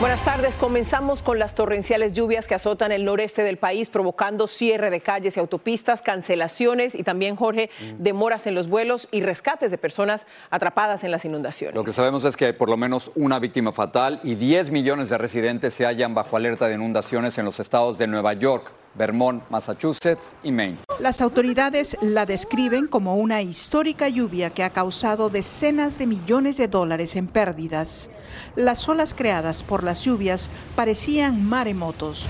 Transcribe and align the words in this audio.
Buenas 0.00 0.24
tardes. 0.24 0.54
Comenzamos 0.54 1.24
con 1.24 1.40
las 1.40 1.56
torrenciales 1.56 2.12
lluvias 2.12 2.46
que 2.46 2.54
azotan 2.54 2.92
el 2.92 3.04
noreste 3.04 3.42
del 3.42 3.56
país, 3.56 3.88
provocando 3.88 4.46
cierre 4.46 4.90
de 4.90 5.00
calles 5.00 5.36
y 5.36 5.40
autopistas, 5.40 6.02
cancelaciones 6.02 6.94
y 6.94 7.02
también, 7.02 7.34
Jorge, 7.34 7.68
demoras 7.98 8.46
en 8.46 8.54
los 8.54 8.68
vuelos 8.68 9.08
y 9.10 9.22
rescates 9.22 9.72
de 9.72 9.78
personas 9.78 10.24
atrapadas 10.50 11.02
en 11.02 11.10
las 11.10 11.24
inundaciones. 11.24 11.74
Lo 11.74 11.82
que 11.82 11.92
sabemos 11.92 12.24
es 12.24 12.36
que 12.36 12.44
hay 12.44 12.52
por 12.52 12.68
lo 12.68 12.76
menos 12.76 13.10
una 13.16 13.40
víctima 13.40 13.72
fatal 13.72 14.20
y 14.22 14.36
10 14.36 14.70
millones 14.70 15.08
de 15.08 15.18
residentes 15.18 15.74
se 15.74 15.84
hallan 15.84 16.14
bajo 16.14 16.36
alerta 16.36 16.68
de 16.68 16.74
inundaciones 16.74 17.36
en 17.38 17.44
los 17.44 17.58
estados 17.58 17.98
de 17.98 18.06
Nueva 18.06 18.34
York, 18.34 18.70
Vermont, 18.94 19.42
Massachusetts 19.50 20.34
y 20.42 20.52
Maine. 20.52 20.78
Las 21.00 21.20
autoridades 21.20 21.96
la 22.00 22.26
describen 22.26 22.86
como 22.86 23.16
una 23.16 23.42
histórica 23.42 24.08
lluvia 24.08 24.50
que 24.50 24.64
ha 24.64 24.70
causado 24.70 25.30
decenas 25.30 25.98
de 25.98 26.06
millones 26.06 26.56
de 26.56 26.68
dólares 26.68 27.14
en 27.16 27.28
pérdidas. 27.28 28.10
Las 28.56 28.88
olas 28.88 29.14
creadas 29.14 29.62
por 29.62 29.84
las 29.84 30.02
lluvias 30.04 30.50
parecían 30.74 31.44
maremotos. 31.44 32.26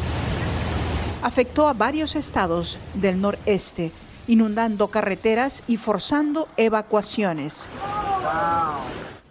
Afectó 1.22 1.68
a 1.68 1.72
varios 1.72 2.14
estados 2.16 2.78
del 2.94 3.20
noreste, 3.20 3.90
inundando 4.26 4.88
carreteras 4.88 5.62
y 5.66 5.76
forzando 5.76 6.48
evacuaciones. 6.56 7.66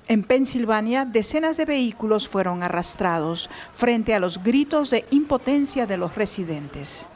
En 0.10 0.24
Pensilvania, 0.24 1.04
decenas 1.04 1.58
de 1.58 1.66
vehículos 1.66 2.30
fueron 2.30 2.64
arrastrados 2.64 3.50
frente 3.74 4.16
a 4.16 4.20
los 4.20 4.42
gritos 4.42 4.90
de 4.90 5.06
impotencia 5.12 5.86
de 5.86 5.98
los 5.98 6.16
residentes. 6.16 7.08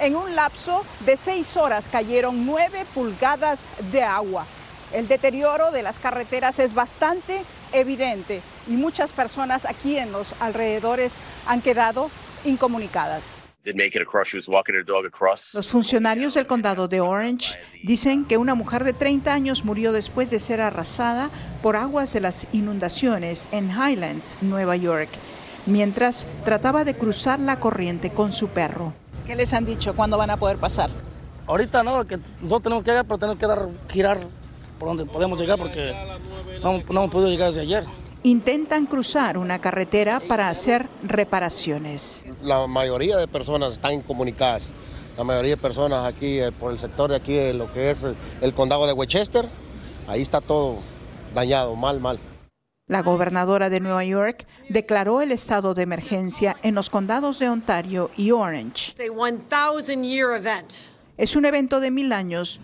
En 0.00 0.16
un 0.16 0.34
lapso 0.34 0.84
de 1.06 1.16
seis 1.16 1.56
horas 1.56 1.84
cayeron 1.90 2.44
nueve 2.46 2.84
pulgadas 2.94 3.60
de 3.92 4.02
agua. 4.02 4.44
El 4.92 5.06
deterioro 5.06 5.70
de 5.70 5.82
las 5.82 5.96
carreteras 5.98 6.58
es 6.58 6.74
bastante 6.74 7.42
evidente 7.72 8.42
y 8.66 8.72
muchas 8.72 9.12
personas 9.12 9.64
aquí 9.64 9.96
en 9.96 10.12
los 10.12 10.34
alrededores 10.40 11.12
han 11.46 11.62
quedado 11.62 12.10
incomunicadas. 12.44 13.22
Los 15.54 15.68
funcionarios 15.68 16.34
del 16.34 16.46
condado 16.46 16.86
de 16.86 17.00
Orange 17.00 17.58
dicen 17.82 18.26
que 18.26 18.36
una 18.36 18.54
mujer 18.54 18.84
de 18.84 18.92
30 18.92 19.32
años 19.32 19.64
murió 19.64 19.92
después 19.92 20.28
de 20.30 20.38
ser 20.38 20.60
arrasada 20.60 21.30
por 21.62 21.76
aguas 21.76 22.12
de 22.12 22.20
las 22.20 22.46
inundaciones 22.52 23.48
en 23.52 23.70
Highlands, 23.70 24.36
Nueva 24.42 24.76
York, 24.76 25.08
mientras 25.66 26.26
trataba 26.44 26.84
de 26.84 26.94
cruzar 26.94 27.40
la 27.40 27.58
corriente 27.58 28.10
con 28.10 28.32
su 28.32 28.48
perro. 28.48 28.92
¿Qué 29.26 29.34
les 29.34 29.52
han 29.54 29.64
dicho? 29.64 29.94
¿Cuándo 29.96 30.18
van 30.18 30.30
a 30.30 30.36
poder 30.36 30.58
pasar? 30.58 30.90
Ahorita 31.46 31.82
no, 31.82 32.06
que 32.06 32.18
nosotros 32.40 32.62
tenemos 32.62 32.84
que 32.84 32.90
llegar, 32.90 33.06
pero 33.06 33.18
tenemos 33.18 33.38
que 33.38 33.46
dar, 33.46 33.68
girar 33.88 34.18
por 34.78 34.88
donde 34.88 35.06
podemos 35.06 35.40
llegar 35.40 35.58
porque 35.58 35.94
no, 36.62 36.82
no 36.90 37.00
hemos 37.00 37.10
podido 37.10 37.30
llegar 37.30 37.48
desde 37.48 37.62
ayer. 37.62 37.84
Intentan 38.22 38.86
cruzar 38.86 39.36
una 39.36 39.58
carretera 39.60 40.20
para 40.20 40.48
hacer 40.48 40.88
reparaciones. 41.02 42.24
La 42.42 42.66
mayoría 42.66 43.16
de 43.16 43.28
personas 43.28 43.74
están 43.74 43.94
incomunicadas. 43.94 44.70
La 45.16 45.24
mayoría 45.24 45.52
de 45.52 45.56
personas 45.58 46.04
aquí 46.04 46.40
eh, 46.40 46.50
por 46.50 46.72
el 46.72 46.78
sector 46.78 47.10
de 47.10 47.16
aquí, 47.16 47.34
de 47.34 47.54
lo 47.54 47.72
que 47.72 47.90
es 47.90 48.04
el, 48.04 48.16
el 48.40 48.52
condado 48.52 48.86
de 48.86 48.92
Westchester, 48.92 49.48
ahí 50.08 50.22
está 50.22 50.40
todo 50.40 50.78
dañado, 51.34 51.76
mal, 51.76 52.00
mal. 52.00 52.18
La 52.86 53.00
gobernadora 53.00 53.70
de 53.70 53.80
Nueva 53.80 54.04
York 54.04 54.46
declaró 54.68 55.22
el 55.22 55.32
estado 55.32 55.72
de 55.72 55.84
emergencia 55.84 56.56
en 56.62 56.74
los 56.74 56.90
condados 56.90 57.38
de 57.38 57.48
Ontario 57.48 58.10
y 58.14 58.30
Orange. 58.30 58.92
Es 61.16 61.34
un 61.34 61.46
evento 61.46 61.80
de 61.80 61.90
mil 61.90 62.12
años. 62.12 62.60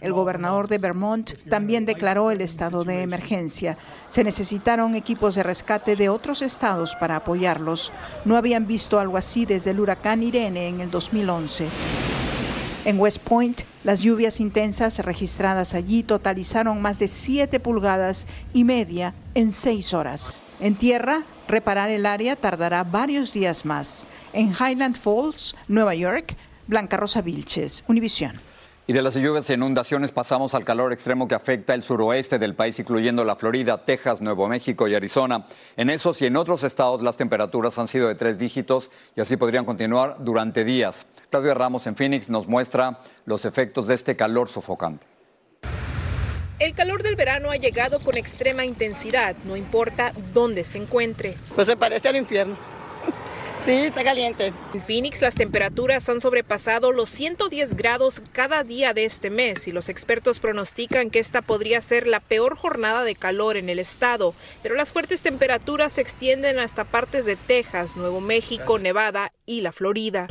El 0.00 0.12
gobernador 0.12 0.66
de 0.66 0.78
Vermont 0.78 1.34
también 1.48 1.86
declaró 1.86 2.32
el 2.32 2.40
estado 2.40 2.82
de 2.82 3.02
emergencia. 3.02 3.78
Se 4.10 4.24
necesitaron 4.24 4.96
equipos 4.96 5.36
de 5.36 5.44
rescate 5.44 5.94
de 5.94 6.08
otros 6.08 6.42
estados 6.42 6.96
para 6.96 7.14
apoyarlos. 7.14 7.92
No 8.24 8.36
habían 8.36 8.66
visto 8.66 8.98
algo 8.98 9.18
así 9.18 9.46
desde 9.46 9.70
el 9.70 9.78
huracán 9.78 10.24
Irene 10.24 10.66
en 10.66 10.80
el 10.80 10.90
2011. 10.90 11.68
En 12.86 13.00
West 13.00 13.18
Point, 13.18 13.62
las 13.82 13.98
lluvias 13.98 14.38
intensas 14.38 15.00
registradas 15.00 15.74
allí 15.74 16.04
totalizaron 16.04 16.80
más 16.80 17.00
de 17.00 17.08
7 17.08 17.58
pulgadas 17.58 18.28
y 18.54 18.62
media 18.62 19.12
en 19.34 19.50
6 19.50 19.92
horas. 19.92 20.40
En 20.60 20.76
tierra, 20.76 21.24
reparar 21.48 21.90
el 21.90 22.06
área 22.06 22.36
tardará 22.36 22.84
varios 22.84 23.32
días 23.32 23.64
más. 23.64 24.06
En 24.32 24.52
Highland 24.52 24.94
Falls, 24.94 25.56
Nueva 25.66 25.96
York, 25.96 26.36
Blanca 26.68 26.96
Rosa 26.96 27.22
Vilches, 27.22 27.82
Univisión. 27.88 28.34
Y 28.86 28.92
de 28.92 29.02
las 29.02 29.16
lluvias 29.16 29.50
e 29.50 29.54
inundaciones 29.54 30.12
pasamos 30.12 30.54
al 30.54 30.64
calor 30.64 30.92
extremo 30.92 31.26
que 31.26 31.34
afecta 31.34 31.74
el 31.74 31.82
suroeste 31.82 32.38
del 32.38 32.54
país, 32.54 32.78
incluyendo 32.78 33.24
la 33.24 33.34
Florida, 33.34 33.84
Texas, 33.84 34.20
Nuevo 34.20 34.46
México 34.46 34.86
y 34.86 34.94
Arizona. 34.94 35.44
En 35.76 35.90
esos 35.90 36.22
y 36.22 36.26
en 36.26 36.36
otros 36.36 36.62
estados 36.62 37.02
las 37.02 37.16
temperaturas 37.16 37.80
han 37.80 37.88
sido 37.88 38.06
de 38.06 38.14
tres 38.14 38.38
dígitos 38.38 38.92
y 39.16 39.22
así 39.22 39.36
podrían 39.36 39.64
continuar 39.64 40.18
durante 40.20 40.62
días. 40.62 41.04
Claudia 41.30 41.54
Ramos 41.54 41.86
en 41.86 41.96
Phoenix 41.96 42.28
nos 42.30 42.46
muestra 42.46 43.00
los 43.24 43.44
efectos 43.44 43.88
de 43.88 43.94
este 43.94 44.16
calor 44.16 44.48
sofocante. 44.48 45.06
El 46.58 46.74
calor 46.74 47.02
del 47.02 47.16
verano 47.16 47.50
ha 47.50 47.56
llegado 47.56 48.00
con 48.00 48.16
extrema 48.16 48.64
intensidad, 48.64 49.36
no 49.44 49.56
importa 49.56 50.12
dónde 50.32 50.64
se 50.64 50.78
encuentre. 50.78 51.34
Pues 51.54 51.66
se 51.66 51.76
parece 51.76 52.08
al 52.08 52.16
infierno. 52.16 52.56
Sí, 53.64 53.72
está 53.72 54.04
caliente. 54.04 54.52
En 54.74 54.80
Phoenix 54.80 55.22
las 55.22 55.34
temperaturas 55.34 56.08
han 56.08 56.20
sobrepasado 56.20 56.92
los 56.92 57.10
110 57.10 57.74
grados 57.74 58.22
cada 58.30 58.62
día 58.62 58.92
de 58.92 59.04
este 59.04 59.28
mes 59.28 59.66
y 59.66 59.72
los 59.72 59.88
expertos 59.88 60.38
pronostican 60.38 61.10
que 61.10 61.18
esta 61.18 61.42
podría 61.42 61.80
ser 61.80 62.06
la 62.06 62.20
peor 62.20 62.54
jornada 62.54 63.02
de 63.02 63.16
calor 63.16 63.56
en 63.56 63.68
el 63.68 63.80
estado. 63.80 64.34
Pero 64.62 64.76
las 64.76 64.92
fuertes 64.92 65.22
temperaturas 65.22 65.94
se 65.94 66.00
extienden 66.02 66.60
hasta 66.60 66.84
partes 66.84 67.24
de 67.24 67.34
Texas, 67.34 67.96
Nuevo 67.96 68.20
México, 68.20 68.78
Nevada 68.78 69.32
y 69.46 69.62
la 69.62 69.72
Florida. 69.72 70.28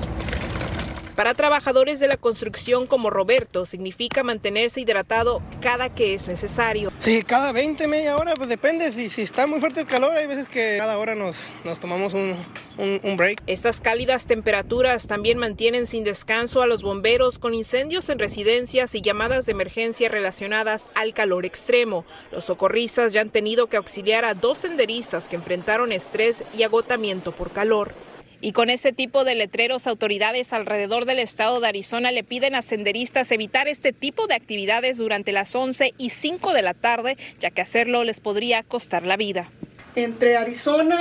Para 1.15 1.33
trabajadores 1.33 2.01
de 2.01 2.09
la 2.09 2.17
construcción 2.17 2.87
como 2.87 3.09
Roberto, 3.09 3.65
significa 3.65 4.21
mantenerse 4.21 4.81
hidratado 4.81 5.41
cada 5.61 5.87
que 5.95 6.13
es 6.13 6.27
necesario. 6.27 6.91
Sí, 6.99 7.23
cada 7.23 7.53
20, 7.53 7.87
media 7.87 8.17
hora, 8.17 8.33
pues 8.35 8.49
depende. 8.49 8.91
Si, 8.91 9.09
si 9.09 9.21
está 9.21 9.47
muy 9.47 9.61
fuerte 9.61 9.79
el 9.79 9.87
calor, 9.87 10.11
hay 10.11 10.27
veces 10.27 10.49
que 10.49 10.75
cada 10.77 10.97
hora 10.97 11.15
nos, 11.15 11.49
nos 11.63 11.79
tomamos 11.79 12.13
un, 12.13 12.35
un, 12.77 12.99
un 13.01 13.15
break. 13.15 13.41
Estas 13.47 13.79
cálidas 13.79 14.25
temperaturas 14.25 15.07
también 15.07 15.37
mantienen 15.37 15.85
sin 15.85 16.03
descanso 16.03 16.61
a 16.61 16.67
los 16.67 16.83
bomberos 16.83 17.39
con 17.39 17.53
incendios 17.53 18.09
en 18.09 18.19
residencias 18.19 18.93
y 18.93 19.01
llamadas 19.01 19.45
de 19.45 19.53
emergencia 19.53 20.09
relacionadas 20.09 20.89
al 20.95 21.13
calor 21.13 21.45
extremo. 21.45 22.03
Los 22.33 22.43
socorristas 22.43 23.13
ya 23.13 23.21
han 23.21 23.29
tenido 23.29 23.67
que 23.67 23.77
auxiliar 23.77 24.25
a 24.25 24.33
dos 24.33 24.57
senderistas 24.59 25.29
que 25.29 25.37
enfrentaron 25.37 25.93
estrés 25.93 26.43
y 26.57 26.63
agotamiento 26.63 27.31
por 27.31 27.51
calor. 27.51 27.93
Y 28.41 28.51
con 28.51 28.69
este 28.69 28.93
tipo 28.93 29.23
de 29.23 29.35
letreros, 29.35 29.87
autoridades 29.87 30.53
alrededor 30.53 31.05
del 31.05 31.19
estado 31.19 31.59
de 31.59 31.67
Arizona 31.67 32.11
le 32.11 32.23
piden 32.23 32.55
a 32.55 32.61
senderistas 32.61 33.31
evitar 33.31 33.67
este 33.67 33.93
tipo 33.93 34.27
de 34.27 34.35
actividades 34.35 34.97
durante 34.97 35.31
las 35.31 35.55
11 35.55 35.93
y 35.97 36.09
5 36.09 36.53
de 36.53 36.61
la 36.61 36.73
tarde, 36.73 37.17
ya 37.39 37.51
que 37.51 37.61
hacerlo 37.61 38.03
les 38.03 38.19
podría 38.19 38.63
costar 38.63 39.05
la 39.05 39.17
vida. 39.17 39.49
Entre 39.95 40.37
Arizona, 40.37 40.97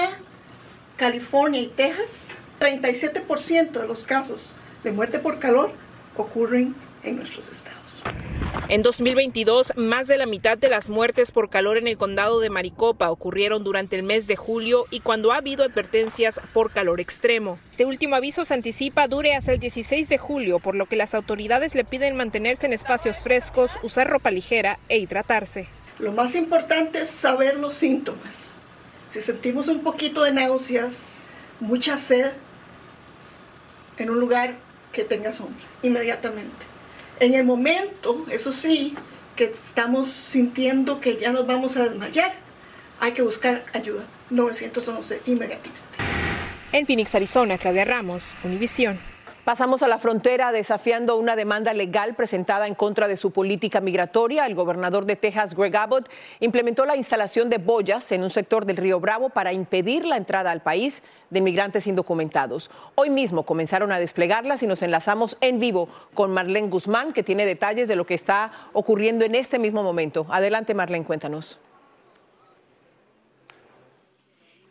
California 0.97 1.61
y 1.61 1.67
Texas, 1.67 2.29
37% 2.61 3.73
de 3.73 3.87
los 3.87 4.05
casos 4.05 4.57
de 4.85 4.93
muerte 4.93 5.19
por 5.19 5.39
calor 5.39 5.73
ocurren 6.17 6.75
en 7.05 7.17
nuestros 7.17 7.49
estados. 7.49 8.03
En 8.69 8.83
2022, 8.83 9.75
más 9.77 10.07
de 10.07 10.17
la 10.17 10.27
mitad 10.27 10.57
de 10.57 10.69
las 10.69 10.89
muertes 10.89 11.33
por 11.33 11.51
calor 11.51 11.77
en 11.77 11.87
el 11.87 11.99
condado 11.99 12.41
de 12.41 12.51
Maricopa 12.51 13.11
ocurrieron 13.11 13.63
durante 13.63 13.97
el 13.97 14.03
mes 14.03 14.27
de 14.27 14.37
julio 14.37 14.87
y 14.91 15.01
cuando 15.01 15.33
ha 15.33 15.37
habido 15.37 15.65
advertencias 15.65 16.41
por 16.53 16.71
calor 16.71 17.01
extremo. 17.01 17.59
Este 17.71 17.85
último 17.85 18.17
aviso 18.17 18.45
se 18.45 18.55
anticipa 18.55 19.07
dure 19.09 19.35
hasta 19.35 19.53
el 19.53 19.59
16 19.59 20.09
de 20.09 20.19
julio, 20.19 20.61
por 20.61 20.75
lo 20.75 20.87
que 20.87 20.97
las 20.97 21.15
autoridades 21.15 21.75
le 21.75 21.85
piden 21.85 22.17
mantenerse 22.17 22.67
en 22.67 22.73
espacios 22.73 23.19
frescos, 23.23 23.73
usar 23.83 24.09
ropa 24.09 24.31
ligera 24.31 24.79
e 24.89 24.99
hidratarse. 24.99 25.69
Lo 25.99 26.13
más 26.13 26.35
importante 26.35 27.01
es 27.01 27.11
saber 27.11 27.59
los 27.59 27.75
síntomas. 27.75 28.53
Si 29.09 29.21
sentimos 29.21 29.69
un 29.69 29.83
poquito 29.83 30.23
de 30.25 30.33
náuseas, 30.33 31.09
mucha 31.61 31.97
sed, 31.97 32.33
en 33.99 34.11
un 34.11 34.19
lugar 34.19 34.57
que 34.93 35.05
tenga 35.05 35.33
sombra, 35.33 35.65
inmediatamente. 35.83 36.74
En 37.21 37.35
el 37.35 37.45
momento, 37.45 38.27
eso 38.31 38.53
sí, 38.53 38.95
que 39.37 39.45
estamos 39.45 40.09
sintiendo 40.09 41.01
que 41.01 41.17
ya 41.17 41.31
nos 41.31 41.47
vamos 41.47 41.77
a 41.77 41.85
desmayar, 41.85 42.35
hay 43.01 43.13
que 43.13 43.23
buscar 43.23 43.65
ayuda. 43.73 44.05
911 44.31 45.21
inmediatamente. 45.27 45.81
En 46.73 46.87
Phoenix, 46.87 47.15
Arizona, 47.15 47.59
Claudia 47.59 47.85
Ramos, 47.85 48.37
Univisión. 48.43 48.99
Pasamos 49.45 49.83
a 49.83 49.89
la 49.89 49.99
frontera 49.99 50.53
desafiando 50.53 51.19
una 51.19 51.37
demanda 51.37 51.75
legal 51.75 52.15
presentada 52.15 52.67
en 52.67 52.75
contra 52.75 53.09
de 53.09 53.19
su 53.19 53.31
política 53.31 53.83
migratoria. 53.83 54.47
El 54.47 54.55
gobernador 54.55 55.05
de 55.05 55.17
Texas, 55.17 55.55
Greg 55.55 55.77
Abbott, 55.77 56.09
implementó 56.41 56.87
la 56.87 56.97
instalación 56.97 57.51
de 57.51 57.59
boyas 57.59 58.11
en 58.13 58.23
un 58.23 58.31
sector 58.31 58.65
del 58.65 58.79
río 58.79 59.01
Bravo 59.01 59.29
para 59.29 59.53
impedir 59.53 60.07
la 60.07 60.17
entrada 60.17 60.51
al 60.51 60.63
país 60.63 61.03
de 61.29 61.41
inmigrantes 61.41 61.87
indocumentados. 61.87 62.71
Hoy 62.95 63.11
mismo 63.11 63.43
comenzaron 63.43 63.93
a 63.93 63.99
desplegarlas 63.99 64.63
y 64.63 64.67
nos 64.67 64.81
enlazamos 64.81 65.37
en 65.43 65.61
vivo 65.61 65.91
con 66.15 66.33
Marlene 66.33 66.71
Guzmán, 66.71 67.13
que 67.13 67.23
tiene 67.23 67.45
detalles 67.45 67.87
de 67.87 67.97
lo 67.97 68.07
que 68.07 68.15
está 68.15 68.51
ocurriendo 68.73 69.27
en 69.27 69.35
este 69.35 69.59
mismo 69.59 69.83
momento. 69.83 70.27
Adelante, 70.31 70.73
Marlene, 70.73 71.05
cuéntanos. 71.05 71.59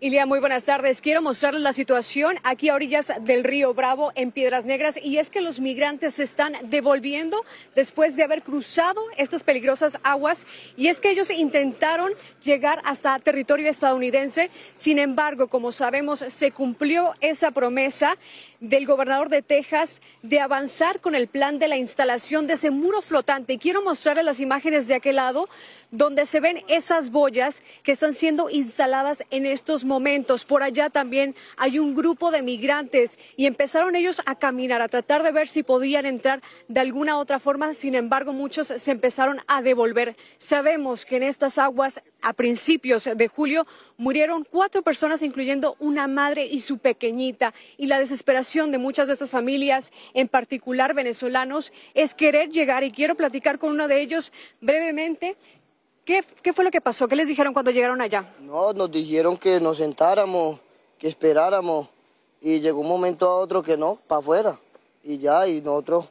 Ilia, 0.04 0.26
muy 0.26 0.42
buenas 0.42 0.66
tardes. 0.66 1.00
Quiero 1.00 1.22
mostrarles 1.22 1.62
la 1.62 1.72
situación 1.72 2.36
aquí 2.44 2.68
a 2.68 2.76
orillas 2.76 3.14
del 3.22 3.46
río 3.46 3.74
Bravo, 3.74 4.12
en 4.16 4.34
Piedras 4.34 4.66
Negras, 4.66 5.00
y 5.02 5.18
es 5.18 5.30
que 5.30 5.40
los 5.40 5.62
migrantes 5.62 6.16
se 6.16 6.24
están 6.24 6.58
devolviendo 6.64 7.46
después 7.74 8.18
de 8.18 8.24
haber 8.24 8.44
cruzado 8.44 9.02
estas 9.16 9.46
peligrosas 9.46 9.98
aguas, 10.04 10.46
y 10.76 10.90
es 10.90 11.00
que 11.00 11.10
ellos 11.10 11.30
intentaron 11.32 12.12
llegar 12.44 12.82
hasta 12.84 13.18
territorio 13.20 13.70
estadounidense. 13.70 14.52
Sin 14.74 15.00
embargo, 15.00 15.48
como 15.48 15.72
sabemos, 15.72 16.20
se 16.20 16.52
cumplió 16.52 17.14
esa 17.22 17.52
promesa 17.52 18.18
del 18.63 18.86
gobernador 18.86 19.27
de 19.27 19.42
Texas 19.42 20.01
de 20.21 20.39
avanzar 20.39 21.01
con 21.01 21.15
el 21.15 21.27
plan 21.27 21.60
de 21.60 21.68
la 21.68 21.75
instalación 21.75 22.48
de 22.48 22.54
ese 22.54 22.71
muro 22.71 23.01
flotante. 23.01 23.57
Quiero 23.57 23.83
mostrarles 23.83 24.24
las 24.24 24.39
imágenes 24.39 24.88
de 24.88 24.95
aquel 24.95 25.18
lado 25.18 25.50
donde 25.92 26.25
se 26.25 26.39
ven 26.39 26.63
esas 26.69 27.12
boyas 27.12 27.62
que 27.83 27.92
están 27.92 28.15
siendo 28.15 28.50
instaladas 28.50 29.25
en 29.31 29.45
estos 29.45 29.83
momentos. 29.83 30.45
Por 30.45 30.63
allá 30.63 30.89
también 30.89 31.36
hay 31.57 31.77
un 31.77 31.94
grupo 31.94 32.31
de 32.31 32.42
migrantes 32.42 33.19
y 33.36 33.48
empezaron 33.48 33.98
ellos 33.98 34.21
a 34.25 34.36
caminar, 34.36 34.81
a 34.81 34.88
tratar 34.88 35.24
de 35.24 35.33
ver 35.33 35.50
si 35.50 35.63
podían 35.63 36.06
entrar 36.06 36.42
de 36.69 36.80
alguna 36.80 37.18
otra 37.18 37.39
forma. 37.39 37.74
Sin 37.74 37.95
embargo, 37.95 38.31
muchos 38.31 38.68
se 38.68 38.92
empezaron 38.92 39.42
a 39.48 39.62
devolver. 39.62 40.16
Sabemos 40.38 41.06
que 41.06 41.18
en 41.18 41.24
estas 41.24 41.57
aguas 41.57 42.01
a 42.24 42.34
principios 42.34 43.04
de 43.04 43.28
julio 43.28 43.68
murieron 43.98 44.48
cuatro 44.50 44.81
personas, 44.81 45.22
incluyendo 45.22 45.75
una 45.80 46.08
madre 46.08 46.46
y 46.46 46.62
su 46.62 46.78
pequeñita. 46.78 47.54
Y 47.78 47.88
la 47.88 48.00
desesperación 48.00 48.72
de 48.72 48.78
muchas 48.78 49.08
de 49.08 49.14
estas 49.14 49.30
familias, 49.30 49.92
en 50.14 50.30
particular 50.30 50.94
venezolanos, 50.94 51.74
es 51.94 52.16
querer 52.16 52.50
llegar. 52.50 52.84
Y 52.84 52.92
quiero 52.92 53.16
platicar 53.16 53.60
con 53.60 53.72
uno 53.72 53.88
de 53.88 54.02
ellos 54.02 54.31
brevemente. 54.62 55.36
¿Qué, 56.06 56.24
¿Qué 56.42 56.54
fue 56.54 56.64
lo 56.64 56.72
que 56.72 56.81
pasó? 56.81 57.08
¿Qué 57.08 57.16
les 57.16 57.28
dijeron 57.28 57.54
cuando 57.54 57.72
llegaron 57.72 58.02
allá? 58.02 58.34
No, 58.40 58.72
nos 58.74 58.90
dijeron 58.90 59.38
que 59.38 59.60
nos 59.60 59.78
sentáramos, 59.78 60.60
que 60.98 61.10
esperáramos. 61.10 61.90
Y 62.42 62.62
llegó 62.62 62.80
un 62.80 62.88
momento 62.88 63.30
a 63.30 63.36
otro 63.36 63.62
que 63.62 63.76
no, 63.76 64.00
para 64.08 64.19
afuera. 64.19 64.60
Y 65.04 65.18
ya, 65.18 65.46
y 65.46 65.62
nosotros, 65.62 66.06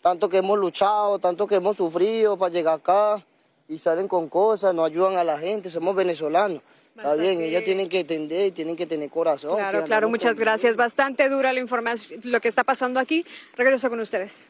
tanto 0.00 0.28
que 0.28 0.36
hemos 0.36 0.58
luchado, 0.58 1.18
tanto 1.18 1.46
que 1.46 1.56
hemos 1.56 1.76
sufrido 1.76 2.36
para 2.36 2.52
llegar 2.52 2.74
acá 2.74 3.24
y 3.68 3.78
salen 3.78 4.08
con 4.08 4.28
cosas, 4.28 4.74
no 4.74 4.84
ayudan 4.84 5.16
a 5.16 5.24
la 5.24 5.38
gente, 5.38 5.70
somos 5.70 5.94
venezolanos. 5.94 6.62
Está 6.96 7.14
bien, 7.14 7.40
ellos 7.42 7.62
tienen 7.64 7.90
que 7.90 8.00
entender 8.00 8.46
y 8.46 8.50
tienen 8.52 8.74
que 8.74 8.86
tener 8.86 9.10
corazón. 9.10 9.56
Claro, 9.56 9.84
claro, 9.84 10.08
muchas 10.08 10.38
gracias. 10.38 10.76
Bastante 10.76 11.28
dura 11.28 11.52
la 11.52 11.60
información, 11.60 12.20
lo 12.24 12.40
que 12.40 12.48
está 12.48 12.64
pasando 12.64 12.98
aquí. 13.00 13.26
Regreso 13.54 13.90
con 13.90 14.00
ustedes. 14.00 14.48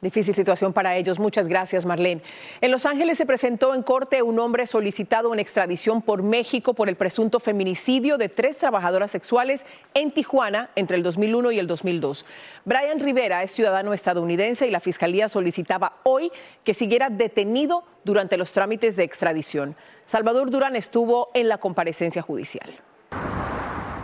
Difícil 0.00 0.32
situación 0.32 0.72
para 0.72 0.96
ellos. 0.96 1.18
Muchas 1.18 1.48
gracias, 1.48 1.84
Marlene. 1.84 2.22
En 2.60 2.70
Los 2.70 2.86
Ángeles 2.86 3.18
se 3.18 3.26
presentó 3.26 3.74
en 3.74 3.82
corte 3.82 4.22
un 4.22 4.38
hombre 4.38 4.68
solicitado 4.68 5.34
en 5.34 5.40
extradición 5.40 6.02
por 6.02 6.22
México 6.22 6.72
por 6.72 6.88
el 6.88 6.94
presunto 6.94 7.40
feminicidio 7.40 8.16
de 8.16 8.28
tres 8.28 8.58
trabajadoras 8.58 9.10
sexuales 9.10 9.66
en 9.94 10.12
Tijuana 10.12 10.70
entre 10.76 10.96
el 10.96 11.02
2001 11.02 11.50
y 11.50 11.58
el 11.58 11.66
2002. 11.66 12.24
Brian 12.64 13.00
Rivera 13.00 13.42
es 13.42 13.50
ciudadano 13.50 13.92
estadounidense 13.92 14.68
y 14.68 14.70
la 14.70 14.78
fiscalía 14.78 15.28
solicitaba 15.28 15.94
hoy 16.04 16.30
que 16.62 16.74
siguiera 16.74 17.10
detenido 17.10 17.82
durante 18.04 18.36
los 18.36 18.52
trámites 18.52 18.94
de 18.94 19.02
extradición. 19.02 19.74
Salvador 20.06 20.52
Durán 20.52 20.76
estuvo 20.76 21.30
en 21.34 21.48
la 21.48 21.58
comparecencia 21.58 22.22
judicial. 22.22 22.70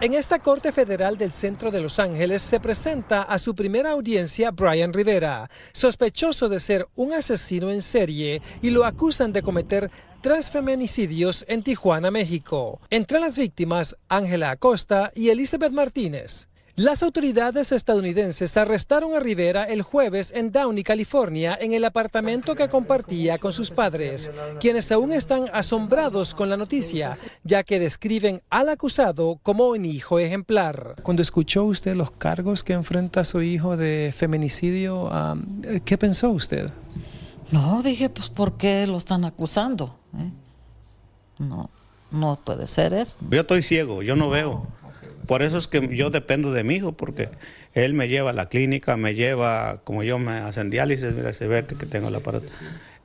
En 0.05 0.13
esta 0.13 0.39
Corte 0.39 0.71
Federal 0.71 1.17
del 1.17 1.33
Centro 1.33 1.71
de 1.71 1.81
Los 1.81 1.99
Ángeles 1.99 2.43
se 2.43 2.61
presenta 2.61 3.23
a 3.23 3.39
su 3.39 3.55
primera 3.55 3.93
audiencia 3.93 4.51
Brian 4.51 4.93
Rivera, 4.93 5.49
sospechoso 5.73 6.51
de 6.51 6.61
ser 6.61 6.87
un 6.95 7.15
asesino 7.15 7.71
en 7.71 7.81
serie 7.81 8.43
y 8.61 8.69
lo 8.69 8.85
acusan 8.85 9.33
de 9.33 9.41
cometer 9.41 9.91
tres 10.21 10.51
feminicidios 10.51 11.47
en 11.49 11.63
Tijuana, 11.63 12.11
México. 12.11 12.83
Entre 12.91 13.19
las 13.19 13.39
víctimas, 13.39 13.97
Ángela 14.11 14.51
Acosta 14.51 15.11
y 15.15 15.31
Elizabeth 15.31 15.73
Martínez. 15.73 16.49
Las 16.77 17.05
autoridades 17.05 17.71
estadounidenses 17.71 18.57
arrestaron 18.57 19.15
a 19.15 19.21
Rivera 19.21 19.63
el 19.63 19.83
jueves 19.83 20.33
en 20.35 20.51
Downey, 20.51 20.83
California, 20.83 21.57
en 21.61 21.73
el 21.73 21.85
apartamento 21.85 22.57
que 22.57 22.69
compartía 22.69 23.39
con 23.39 23.53
sus 23.53 23.71
padres, 23.71 24.33
quienes 24.59 24.91
aún 24.91 25.13
están 25.13 25.49
asombrados 25.53 26.35
con 26.35 26.51
la 26.51 26.57
noticia, 26.57 27.17
ya 27.45 27.63
que 27.63 27.79
describen 27.79 28.43
al 28.51 28.69
acusado 28.69 29.39
como 29.45 29.69
un 29.69 29.85
hijo 29.85 30.19
ejemplar. 30.19 30.97
Cuando 31.05 31.23
escuchó 31.23 31.63
usted 31.63 31.95
los 31.95 32.11
cargos 32.11 32.65
que 32.65 32.73
enfrenta 32.73 33.23
su 33.23 33.41
hijo 33.41 33.77
de 33.77 34.13
feminicidio, 34.13 35.13
¿qué 35.85 35.97
pensó 35.97 36.31
usted? 36.31 36.73
No, 37.53 37.83
dije, 37.83 38.09
pues, 38.09 38.31
¿por 38.31 38.57
qué 38.57 38.89
lo 38.89 38.99
están 38.99 39.25
acusando? 39.25 39.95
¿Eh? 40.19 40.31
No, 41.39 41.71
no 42.11 42.37
puede 42.43 42.67
ser 42.67 42.95
eso. 42.95 43.15
Yo 43.31 43.43
estoy 43.43 43.63
ciego, 43.63 44.03
yo 44.03 44.17
no 44.17 44.29
veo. 44.29 44.67
Por 45.27 45.43
eso 45.43 45.59
es 45.59 45.69
que 45.69 45.95
yo 45.97 46.11
dependo 46.11 46.53
de 46.53 46.65
mi 46.65 46.77
hijo, 46.77 46.93
porque 46.93 47.29
él 47.73 47.95
me 47.95 48.09
lleva 48.09 48.31
a 48.31 48.33
la 48.35 48.49
clínica, 48.49 48.97
me 48.97 49.15
lleva, 49.15 49.81
como 49.85 50.03
yo 50.03 50.19
me 50.19 50.33
hacen 50.33 50.71
diálisis, 50.71 51.13
mira, 51.15 51.33
se 51.33 51.47
ve 51.47 51.65
que, 51.65 51.87
tengo 51.87 52.09
el 52.09 52.15
aparato. 52.15 52.47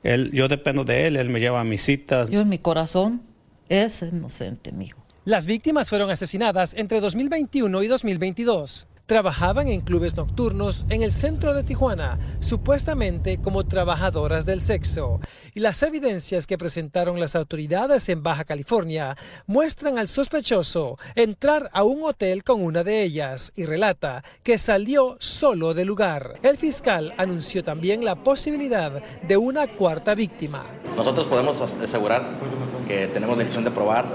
Él, 0.02 0.30
yo 0.32 0.48
dependo 0.48 0.84
de 0.84 1.06
él, 1.06 1.16
él 1.16 1.28
me 1.28 1.40
lleva 1.40 1.60
a 1.60 1.64
mis 1.64 1.82
citas. 1.82 2.30
Yo 2.30 2.40
en 2.40 2.48
mi 2.48 2.58
corazón 2.58 3.22
es 3.68 4.02
inocente, 4.02 4.72
mi 4.72 4.86
hijo. 4.86 5.04
Las 5.24 5.46
víctimas 5.46 5.90
fueron 5.90 6.10
asesinadas 6.10 6.74
entre 6.74 7.00
2021 7.00 7.82
y 7.82 7.86
2022 7.86 8.88
trabajaban 9.10 9.66
en 9.66 9.80
clubes 9.80 10.16
nocturnos 10.16 10.84
en 10.88 11.02
el 11.02 11.10
centro 11.10 11.52
de 11.52 11.64
Tijuana, 11.64 12.20
supuestamente 12.38 13.38
como 13.38 13.66
trabajadoras 13.66 14.46
del 14.46 14.60
sexo. 14.60 15.18
Y 15.52 15.58
las 15.58 15.82
evidencias 15.82 16.46
que 16.46 16.56
presentaron 16.56 17.18
las 17.18 17.34
autoridades 17.34 18.08
en 18.08 18.22
Baja 18.22 18.44
California 18.44 19.16
muestran 19.48 19.98
al 19.98 20.06
sospechoso 20.06 20.96
entrar 21.16 21.70
a 21.72 21.82
un 21.82 22.04
hotel 22.04 22.44
con 22.44 22.62
una 22.62 22.84
de 22.84 23.02
ellas 23.02 23.50
y 23.56 23.64
relata 23.64 24.22
que 24.44 24.58
salió 24.58 25.16
solo 25.18 25.74
del 25.74 25.88
lugar. 25.88 26.34
El 26.44 26.56
fiscal 26.56 27.12
anunció 27.16 27.64
también 27.64 28.04
la 28.04 28.14
posibilidad 28.14 29.02
de 29.26 29.36
una 29.36 29.66
cuarta 29.66 30.14
víctima. 30.14 30.62
Nosotros 30.94 31.26
podemos 31.26 31.60
asegurar 31.60 32.38
que 32.86 33.08
tenemos 33.08 33.36
la 33.36 33.42
intención 33.42 33.64
de 33.64 33.72
probar 33.72 34.06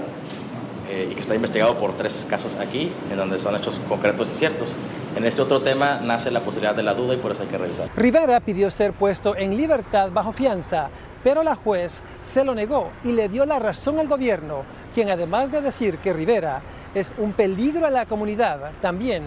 eh, 0.88 1.08
y 1.10 1.14
que 1.14 1.20
está 1.20 1.34
investigado 1.34 1.76
por 1.78 1.94
tres 1.94 2.26
casos 2.28 2.54
aquí, 2.56 2.92
en 3.10 3.16
donde 3.16 3.38
son 3.38 3.54
hechos 3.56 3.80
concretos 3.88 4.30
y 4.30 4.34
ciertos. 4.34 4.74
En 5.16 5.24
este 5.24 5.42
otro 5.42 5.60
tema 5.62 6.00
nace 6.02 6.30
la 6.30 6.40
posibilidad 6.40 6.74
de 6.74 6.82
la 6.82 6.94
duda 6.94 7.14
y 7.14 7.16
por 7.16 7.32
eso 7.32 7.42
hay 7.42 7.48
que 7.48 7.58
revisar. 7.58 7.88
Rivera 7.96 8.40
pidió 8.40 8.70
ser 8.70 8.92
puesto 8.92 9.36
en 9.36 9.56
libertad 9.56 10.10
bajo 10.12 10.32
fianza, 10.32 10.88
pero 11.24 11.42
la 11.42 11.54
juez 11.54 12.02
se 12.22 12.44
lo 12.44 12.54
negó 12.54 12.90
y 13.02 13.12
le 13.12 13.28
dio 13.28 13.46
la 13.46 13.58
razón 13.58 13.98
al 13.98 14.08
gobierno, 14.08 14.62
quien 14.94 15.10
además 15.10 15.50
de 15.50 15.60
decir 15.60 15.98
que 15.98 16.12
Rivera 16.12 16.60
es 16.94 17.12
un 17.18 17.32
peligro 17.32 17.86
a 17.86 17.90
la 17.90 18.06
comunidad, 18.06 18.72
también 18.80 19.24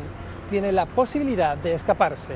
tiene 0.49 0.71
la 0.71 0.85
posibilidad 0.85 1.57
de 1.57 1.73
escaparse. 1.73 2.35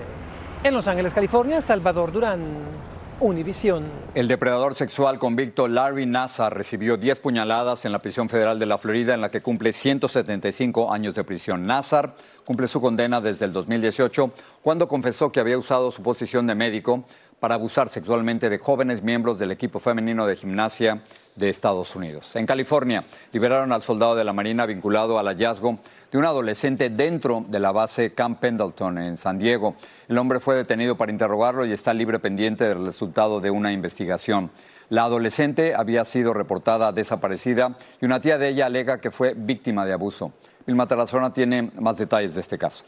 En 0.63 0.74
Los 0.74 0.88
Ángeles, 0.88 1.13
California, 1.13 1.62
Salvador 1.62 2.12
Durán. 2.12 2.93
Univisión. 3.24 3.86
El 4.15 4.27
depredador 4.27 4.75
sexual 4.75 5.18
convicto 5.18 5.70
Larry 5.70 6.06
Nassar 6.06 6.53
recibió 6.53 6.98
10 6.98 7.22
puñaladas 7.22 7.86
en 7.86 7.94
la 7.94 8.00
prisión 8.00 8.27
federal 8.27 8.60
de 8.60 8.65
la 8.65 8.77
Florida, 8.77 9.13
en 9.13 9.22
la 9.22 9.32
que 9.32 9.42
cumple 9.42 9.72
175 9.72 10.92
años 10.92 11.15
de 11.15 11.24
prisión. 11.24 11.65
Nassar 11.65 12.15
cumple 12.44 12.68
su 12.68 12.82
condena 12.82 13.22
desde 13.22 13.46
el 13.46 13.53
2018, 13.53 14.30
cuando 14.62 14.89
confesó 14.89 15.32
que 15.32 15.39
había 15.39 15.58
usado 15.58 15.89
su 15.92 16.03
posición 16.03 16.48
de 16.48 16.56
médico 16.56 17.06
para 17.39 17.56
abusar 17.56 17.88
sexualmente 17.88 18.50
de 18.50 18.58
jóvenes 18.58 19.03
miembros 19.03 19.39
del 19.39 19.51
equipo 19.51 19.80
femenino 19.80 20.25
de 20.25 20.36
gimnasia 20.36 21.01
de 21.36 21.50
Estados 21.50 21.96
Unidos. 21.96 22.36
En 22.36 22.46
California, 22.46 23.06
liberaron 23.32 23.72
al 23.72 23.82
soldado 23.82 24.15
de 24.15 24.24
la 24.24 24.34
Marina 24.34 24.65
vinculado 24.65 25.18
al 25.18 25.27
hallazgo 25.27 25.80
de 26.13 26.20
un 26.20 26.25
adolescente 26.25 26.91
dentro 26.91 27.43
de 27.48 27.60
la 27.60 27.72
base 27.72 28.13
Camp 28.13 28.39
Pendleton 28.39 29.00
en 29.00 29.17
San 29.17 29.39
Diego. 29.39 29.75
El 30.08 30.20
hombre 30.20 30.39
fue 30.39 30.55
detenido 30.55 30.96
para 30.96 31.12
interrogarlo 31.12 31.65
y 31.65 31.74
está 31.74 31.91
libre 31.91 32.20
pendiente 32.20 32.65
del 32.65 32.86
resultado 32.86 33.41
de 33.41 33.50
una 33.50 33.74
investigación. 33.74 34.51
La 34.89 35.05
adolescente 35.05 35.74
había 35.74 36.05
sido 36.05 36.36
reportada 36.36 36.91
desaparecida 36.91 37.77
y 38.00 38.05
una 38.05 38.22
tía 38.22 38.38
de 38.38 38.50
ella 38.50 38.67
alega 38.67 39.01
que 39.01 39.10
fue 39.10 39.34
víctima 39.34 39.88
de 39.88 39.93
abuso. 39.93 40.34
Vilma 40.67 40.88
Tarazona 40.88 41.34
tiene 41.34 41.72
más 41.79 41.98
detalles 41.98 42.36
de 42.36 42.41
este 42.41 42.60
caso. 42.60 42.86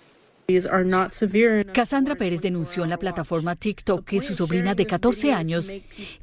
Cassandra 1.73 2.15
Pérez 2.15 2.41
denunció 2.41 2.83
en 2.83 2.91
la 2.91 2.97
plataforma 2.97 3.55
TikTok 3.55 4.05
que 4.05 4.19
su 4.19 4.35
sobrina 4.35 4.75
de 4.75 4.85
14 4.85 5.33
años, 5.33 5.73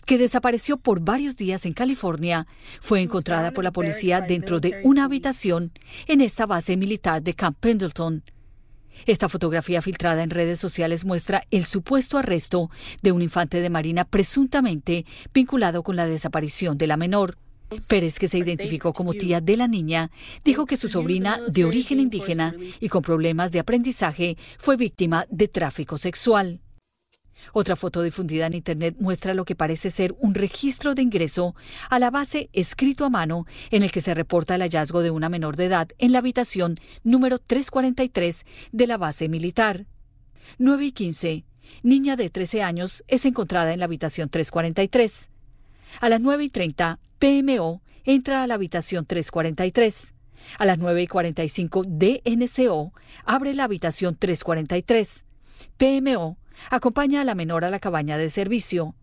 que 0.06 0.18
desapareció 0.18 0.76
por 0.76 1.00
varios 1.00 1.36
días 1.36 1.66
en 1.66 1.72
California, 1.72 2.46
fue 2.80 3.00
encontrada 3.00 3.50
por 3.50 3.64
la 3.64 3.72
policía 3.72 4.20
dentro 4.20 4.60
de 4.60 4.80
una 4.84 5.04
habitación 5.04 5.72
en 6.06 6.20
esta 6.20 6.46
base 6.46 6.76
militar 6.76 7.22
de 7.22 7.34
Camp 7.34 7.56
Pendleton. 7.58 8.22
Esta 9.06 9.28
fotografía 9.28 9.82
filtrada 9.82 10.22
en 10.22 10.30
redes 10.30 10.60
sociales 10.60 11.04
muestra 11.04 11.42
el 11.50 11.64
supuesto 11.64 12.16
arresto 12.16 12.70
de 13.02 13.10
un 13.10 13.22
infante 13.22 13.60
de 13.60 13.70
Marina 13.70 14.04
presuntamente 14.04 15.04
vinculado 15.34 15.82
con 15.82 15.96
la 15.96 16.06
desaparición 16.06 16.78
de 16.78 16.86
la 16.86 16.96
menor. 16.96 17.38
Pérez, 17.88 18.18
que 18.18 18.28
se 18.28 18.38
identificó 18.38 18.92
como 18.92 19.14
tía 19.14 19.40
de 19.40 19.56
la 19.56 19.68
niña, 19.68 20.10
dijo 20.44 20.66
que 20.66 20.76
su 20.76 20.88
sobrina, 20.88 21.40
de 21.48 21.64
origen 21.64 22.00
indígena 22.00 22.54
y 22.80 22.88
con 22.88 23.02
problemas 23.02 23.50
de 23.52 23.60
aprendizaje, 23.60 24.36
fue 24.58 24.76
víctima 24.76 25.26
de 25.30 25.48
tráfico 25.48 25.98
sexual. 25.98 26.60
Otra 27.52 27.76
foto 27.76 28.02
difundida 28.02 28.46
en 28.46 28.54
Internet 28.54 28.96
muestra 29.00 29.34
lo 29.34 29.44
que 29.44 29.56
parece 29.56 29.90
ser 29.90 30.14
un 30.20 30.34
registro 30.34 30.94
de 30.94 31.02
ingreso 31.02 31.54
a 31.90 31.98
la 31.98 32.10
base 32.10 32.48
escrito 32.52 33.04
a 33.04 33.10
mano 33.10 33.46
en 33.70 33.82
el 33.82 33.90
que 33.90 34.00
se 34.00 34.14
reporta 34.14 34.54
el 34.54 34.62
hallazgo 34.62 35.02
de 35.02 35.10
una 35.10 35.28
menor 35.28 35.56
de 35.56 35.66
edad 35.66 35.88
en 35.98 36.12
la 36.12 36.18
habitación 36.18 36.76
número 37.02 37.38
343 37.38 38.44
de 38.70 38.86
la 38.86 38.96
base 38.96 39.28
militar. 39.28 39.86
9 40.58 40.86
y 40.86 40.92
15. 40.92 41.44
Niña 41.82 42.16
de 42.16 42.30
13 42.30 42.62
años 42.62 43.02
es 43.08 43.24
encontrada 43.24 43.72
en 43.72 43.80
la 43.80 43.86
habitación 43.86 44.28
343. 44.28 45.31
A 46.00 46.08
las 46.08 46.20
9 46.20 46.44
y 46.44 46.48
30, 46.48 46.98
PMO 47.18 47.82
entra 48.04 48.42
a 48.42 48.46
la 48.46 48.54
habitación 48.54 49.06
343. 49.06 50.14
A 50.58 50.64
las 50.64 50.78
9 50.78 51.02
y 51.02 51.06
45, 51.06 51.84
DNCO 51.86 52.92
abre 53.24 53.54
la 53.54 53.64
habitación 53.64 54.16
343. 54.16 55.24
PMO 55.76 56.36
acompaña 56.70 57.20
a 57.20 57.24
la 57.24 57.34
menor 57.34 57.64
a 57.64 57.70
la 57.70 57.78
cabaña 57.78 58.18
de 58.18 58.30
servicio. 58.30 58.94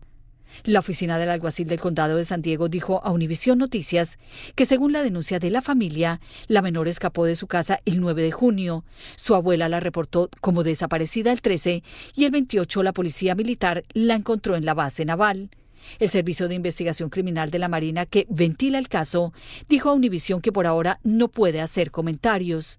La 0.64 0.80
oficina 0.80 1.16
del 1.18 1.30
alguacil 1.30 1.68
del 1.68 1.80
condado 1.80 2.16
de 2.16 2.24
San 2.24 2.42
Diego 2.42 2.68
dijo 2.68 3.00
a 3.04 3.12
Univisión 3.12 3.58
Noticias 3.58 4.18
que 4.56 4.66
según 4.66 4.92
la 4.92 5.02
denuncia 5.02 5.38
de 5.38 5.48
la 5.48 5.62
familia, 5.62 6.20
la 6.48 6.60
menor 6.60 6.88
escapó 6.88 7.24
de 7.24 7.36
su 7.36 7.46
casa 7.46 7.80
el 7.84 8.00
9 8.00 8.22
de 8.22 8.32
junio. 8.32 8.84
Su 9.16 9.36
abuela 9.36 9.68
la 9.68 9.78
reportó 9.78 10.28
como 10.40 10.64
desaparecida 10.64 11.30
el 11.32 11.40
13 11.40 11.84
y 12.16 12.24
el 12.24 12.32
28 12.32 12.82
la 12.82 12.92
policía 12.92 13.36
militar 13.36 13.84
la 13.92 14.16
encontró 14.16 14.56
en 14.56 14.64
la 14.64 14.74
base 14.74 15.04
naval. 15.04 15.50
El 15.98 16.10
Servicio 16.10 16.48
de 16.48 16.54
Investigación 16.54 17.10
Criminal 17.10 17.50
de 17.50 17.58
la 17.58 17.68
Marina, 17.68 18.06
que 18.06 18.26
ventila 18.28 18.78
el 18.78 18.88
caso, 18.88 19.32
dijo 19.68 19.90
a 19.90 19.94
Univisión 19.94 20.40
que 20.40 20.52
por 20.52 20.66
ahora 20.66 21.00
no 21.02 21.28
puede 21.28 21.60
hacer 21.60 21.90
comentarios. 21.90 22.78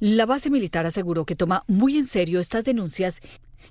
La 0.00 0.26
base 0.26 0.50
militar 0.50 0.86
aseguró 0.86 1.24
que 1.24 1.36
toma 1.36 1.64
muy 1.66 1.98
en 1.98 2.06
serio 2.06 2.40
estas 2.40 2.64
denuncias 2.64 3.20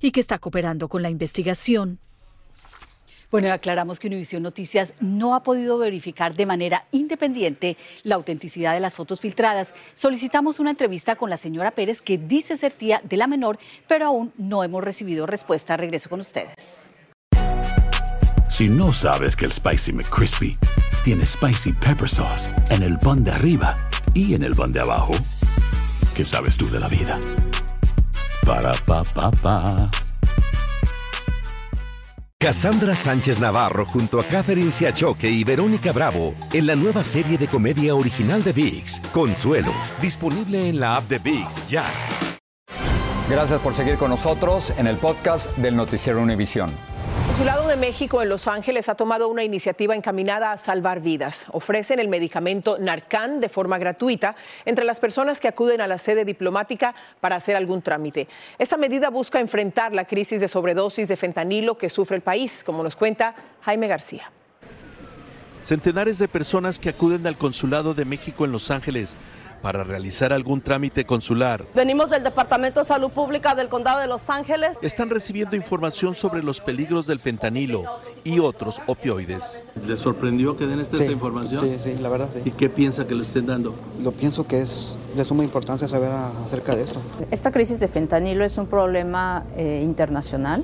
y 0.01 0.11
que 0.11 0.19
está 0.19 0.39
cooperando 0.39 0.89
con 0.89 1.01
la 1.01 1.09
investigación. 1.09 1.99
Bueno, 3.29 3.51
aclaramos 3.51 3.99
que 3.99 4.07
Univisión 4.07 4.41
Noticias 4.41 4.93
no 5.01 5.35
ha 5.35 5.43
podido 5.43 5.77
verificar 5.77 6.33
de 6.33 6.45
manera 6.45 6.85
independiente 6.93 7.75
la 8.03 8.15
autenticidad 8.15 8.73
de 8.73 8.79
las 8.79 8.93
fotos 8.93 9.19
filtradas. 9.19 9.73
Solicitamos 9.95 10.61
una 10.61 10.69
entrevista 10.69 11.17
con 11.17 11.29
la 11.29 11.35
señora 11.35 11.71
Pérez, 11.71 12.01
que 12.01 12.17
dice 12.17 12.55
ser 12.55 12.71
tía 12.71 13.01
de 13.03 13.17
la 13.17 13.27
menor, 13.27 13.59
pero 13.85 14.05
aún 14.05 14.31
no 14.37 14.63
hemos 14.63 14.81
recibido 14.81 15.25
respuesta. 15.25 15.75
Regreso 15.75 16.09
con 16.09 16.21
ustedes. 16.21 16.55
Si 18.57 18.67
no 18.67 18.91
sabes 18.91 19.35
que 19.35 19.45
el 19.45 19.51
Spicy 19.51 19.93
McCrispy 19.93 20.57
tiene 21.03 21.27
Spicy 21.27 21.73
Pepper 21.73 22.09
Sauce 22.09 22.49
en 22.71 22.81
el 22.81 22.97
pan 22.97 23.23
de 23.23 23.29
arriba 23.29 23.75
y 24.15 24.33
en 24.33 24.41
el 24.41 24.55
pan 24.55 24.73
de 24.73 24.79
abajo, 24.79 25.11
¿qué 26.15 26.25
sabes 26.25 26.57
tú 26.57 26.67
de 26.71 26.79
la 26.79 26.87
vida? 26.87 27.19
Para, 28.43 28.71
pa, 28.71 29.03
pa, 29.03 29.29
pa. 29.29 29.91
Cassandra 32.39 32.95
Sánchez 32.95 33.39
Navarro 33.39 33.85
junto 33.85 34.19
a 34.19 34.23
Catherine 34.23 34.71
Siachoque 34.71 35.29
y 35.29 35.43
Verónica 35.43 35.91
Bravo 35.91 36.33
en 36.51 36.65
la 36.65 36.75
nueva 36.75 37.03
serie 37.03 37.37
de 37.37 37.47
comedia 37.47 37.93
original 37.93 38.41
de 38.41 38.53
VIX, 38.53 39.01
Consuelo, 39.13 39.71
disponible 40.01 40.67
en 40.67 40.79
la 40.79 40.95
app 40.95 41.03
de 41.03 41.19
VIX 41.19 41.69
ya. 41.69 41.85
Gracias 43.29 43.59
por 43.59 43.75
seguir 43.75 43.97
con 43.97 44.09
nosotros 44.09 44.73
en 44.79 44.87
el 44.87 44.97
podcast 44.97 45.55
del 45.57 45.75
Noticiero 45.75 46.23
Univisión. 46.23 46.71
Consulado 47.37 47.67
de 47.67 47.75
México 47.75 48.23
en 48.23 48.29
Los 48.29 48.47
Ángeles 48.47 48.89
ha 48.89 48.95
tomado 48.95 49.27
una 49.27 49.43
iniciativa 49.43 49.95
encaminada 49.95 50.51
a 50.51 50.57
salvar 50.57 51.01
vidas. 51.01 51.45
Ofrecen 51.51 51.99
el 51.99 52.07
medicamento 52.07 52.79
Narcan 52.79 53.39
de 53.39 53.47
forma 53.47 53.77
gratuita 53.77 54.35
entre 54.65 54.85
las 54.85 54.99
personas 54.99 55.39
que 55.39 55.47
acuden 55.47 55.79
a 55.79 55.85
la 55.85 55.99
sede 55.99 56.25
diplomática 56.25 56.95
para 57.21 57.35
hacer 57.35 57.55
algún 57.55 57.83
trámite. 57.83 58.27
Esta 58.57 58.75
medida 58.75 59.11
busca 59.11 59.39
enfrentar 59.39 59.93
la 59.93 60.05
crisis 60.05 60.41
de 60.41 60.47
sobredosis 60.47 61.07
de 61.07 61.15
fentanilo 61.15 61.77
que 61.77 61.91
sufre 61.91 62.15
el 62.15 62.23
país, 62.23 62.63
como 62.65 62.81
nos 62.81 62.95
cuenta 62.95 63.35
Jaime 63.61 63.87
García. 63.87 64.31
Centenares 65.61 66.17
de 66.17 66.27
personas 66.27 66.79
que 66.79 66.89
acuden 66.89 67.27
al 67.27 67.37
Consulado 67.37 67.93
de 67.93 68.05
México 68.05 68.45
en 68.45 68.51
Los 68.51 68.71
Ángeles 68.71 69.15
para 69.61 69.83
realizar 69.83 70.33
algún 70.33 70.61
trámite 70.61 71.05
consular. 71.05 71.63
Venimos 71.73 72.09
del 72.09 72.23
Departamento 72.23 72.79
de 72.81 72.85
Salud 72.85 73.09
Pública 73.09 73.55
del 73.55 73.69
Condado 73.69 73.99
de 73.99 74.07
Los 74.07 74.29
Ángeles. 74.29 74.77
Están 74.81 75.09
recibiendo 75.09 75.55
información 75.55 76.15
sobre 76.15 76.43
los 76.43 76.61
peligros 76.61 77.07
del 77.07 77.19
fentanilo 77.19 77.83
y 78.23 78.39
otros 78.39 78.81
opioides. 78.87 79.63
¿Le 79.85 79.97
sorprendió 79.97 80.55
que 80.57 80.67
den 80.67 80.79
esta, 80.79 80.97
Sí, 80.97 81.05
información? 81.05 81.65
Sí, 81.65 81.77
sí, 81.91 81.97
la 82.01 82.09
verdad. 82.09 82.29
sí. 82.33 82.41
¿Y 82.45 82.51
qué 82.51 82.69
piensa 82.69 83.07
que 83.07 83.15
le 83.15 83.23
estén 83.23 83.47
dando? 83.47 83.73
Lo 84.01 84.11
pienso 84.11 84.45
que 84.47 84.61
es 84.61 84.93
de 85.15 85.25
suma 85.25 85.43
importancia 85.43 85.87
saber 85.87 86.11
a- 86.11 86.29
acerca 86.45 86.75
de 86.75 86.83
esto. 86.83 87.01
Esta 87.31 87.51
crisis 87.51 87.79
de 87.79 87.87
fentanilo 87.87 88.43
es 88.45 88.57
un 88.57 88.67
problema 88.67 89.43
eh, 89.57 89.81
internacional. 89.83 90.63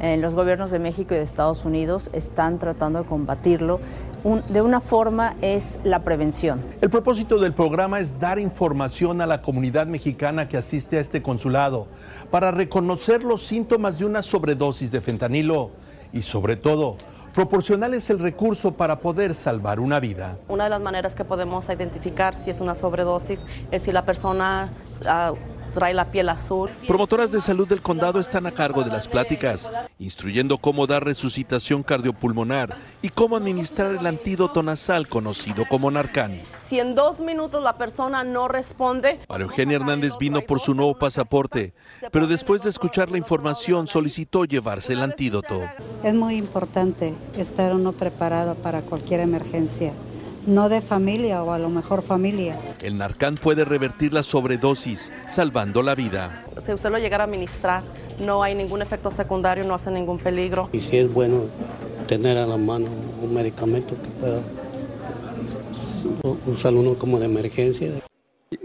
Eh, 0.00 0.16
los 0.16 0.34
gobiernos 0.34 0.70
de 0.70 0.80
México 0.80 1.14
y 1.14 1.18
de 1.18 1.22
Estados 1.22 1.64
Unidos 1.64 2.10
están 2.12 2.58
tratando 2.58 2.98
de 3.02 3.08
combatirlo. 3.08 3.80
Un- 4.24 4.42
de 4.48 4.62
una 4.62 4.80
forma 4.80 5.34
es 5.42 5.78
la 5.84 5.98
prevención. 6.00 6.60
El 6.80 6.88
propósito 6.90 7.38
del 7.38 7.52
programa 7.52 8.00
es 8.00 8.18
dar 8.18 8.38
información 8.38 9.20
a 9.20 9.26
la 9.26 9.42
comunidad 9.42 9.86
mexicana 9.86 10.48
que 10.48 10.56
asiste 10.56 10.96
a 10.96 11.00
este 11.00 11.22
consulado 11.22 11.86
para 12.30 12.50
reconocer 12.50 13.22
los 13.22 13.44
síntomas 13.44 13.98
de 13.98 14.06
una 14.06 14.22
sobredosis 14.22 14.90
de 14.90 15.00
fentanilo 15.02 15.70
y 16.12 16.22
sobre 16.22 16.56
todo 16.56 16.96
proporcionarles 17.34 18.08
el 18.10 18.20
recurso 18.20 18.72
para 18.74 19.00
poder 19.00 19.34
salvar 19.34 19.78
una 19.80 20.00
vida. 20.00 20.38
Una 20.48 20.64
de 20.64 20.70
las 20.70 20.80
maneras 20.80 21.14
que 21.14 21.24
podemos 21.24 21.68
identificar 21.68 22.34
si 22.34 22.48
es 22.48 22.60
una 22.60 22.74
sobredosis 22.74 23.42
es 23.72 23.82
si 23.82 23.92
la 23.92 24.06
persona 24.06 24.70
ah, 25.06 25.32
trae 25.74 25.92
la 25.92 26.10
piel 26.10 26.28
azul. 26.28 26.70
Promotoras 26.86 27.32
de 27.32 27.40
salud 27.40 27.68
del 27.68 27.82
condado 27.82 28.20
están 28.20 28.46
a 28.46 28.52
cargo 28.52 28.82
de 28.84 28.90
las 28.90 29.08
pláticas, 29.08 29.70
instruyendo 29.98 30.56
cómo 30.58 30.86
dar 30.86 31.04
resucitación 31.04 31.82
cardiopulmonar 31.82 32.78
y 33.02 33.08
cómo 33.10 33.36
administrar 33.36 33.94
el 33.94 34.06
antídoto 34.06 34.62
nasal 34.62 35.08
conocido 35.08 35.64
como 35.68 35.90
Narcan. 35.90 36.42
Si 36.70 36.78
en 36.80 36.94
dos 36.94 37.20
minutos 37.20 37.62
la 37.62 37.76
persona 37.76 38.24
no 38.24 38.48
responde, 38.48 39.20
Para 39.26 39.44
Eugenia 39.44 39.76
Hernández 39.76 40.14
vino 40.18 40.40
por 40.40 40.60
su 40.60 40.74
nuevo 40.74 40.98
pasaporte, 40.98 41.74
pero 42.10 42.26
después 42.26 42.62
de 42.62 42.70
escuchar 42.70 43.10
la 43.10 43.18
información 43.18 43.86
solicitó 43.86 44.44
llevarse 44.44 44.94
el 44.94 45.02
antídoto. 45.02 45.60
Es 46.02 46.14
muy 46.14 46.36
importante 46.36 47.14
estar 47.36 47.74
uno 47.74 47.92
preparado 47.92 48.54
para 48.54 48.82
cualquier 48.82 49.20
emergencia, 49.20 49.92
no 50.46 50.68
de 50.68 50.80
familia 50.80 51.42
o 51.42 51.52
a 51.52 51.58
lo 51.58 51.68
mejor 51.68 52.02
familia. 52.02 52.58
El 52.82 52.98
Narcan 52.98 53.36
puede 53.36 53.64
revertir 53.64 54.12
la 54.12 54.22
sobredosis, 54.22 55.12
salvando 55.26 55.82
la 55.82 55.94
vida. 55.94 56.44
si 56.58 56.72
usted 56.72 56.90
lo 56.90 56.98
llegara 56.98 57.24
a 57.24 57.26
administrar, 57.26 57.82
no 58.20 58.42
hay 58.42 58.54
ningún 58.54 58.82
efecto 58.82 59.10
secundario, 59.10 59.64
no 59.64 59.74
hace 59.74 59.90
ningún 59.90 60.18
peligro. 60.18 60.68
Y 60.72 60.80
si 60.80 60.98
es 60.98 61.12
bueno 61.12 61.42
tener 62.06 62.38
a 62.38 62.46
la 62.46 62.56
mano 62.56 62.88
un 63.22 63.34
medicamento 63.34 63.96
que 64.00 64.08
pueda 64.08 64.40
usar 66.46 66.74
uno 66.74 66.94
como 66.94 67.18
de 67.18 67.26
emergencia. 67.26 67.90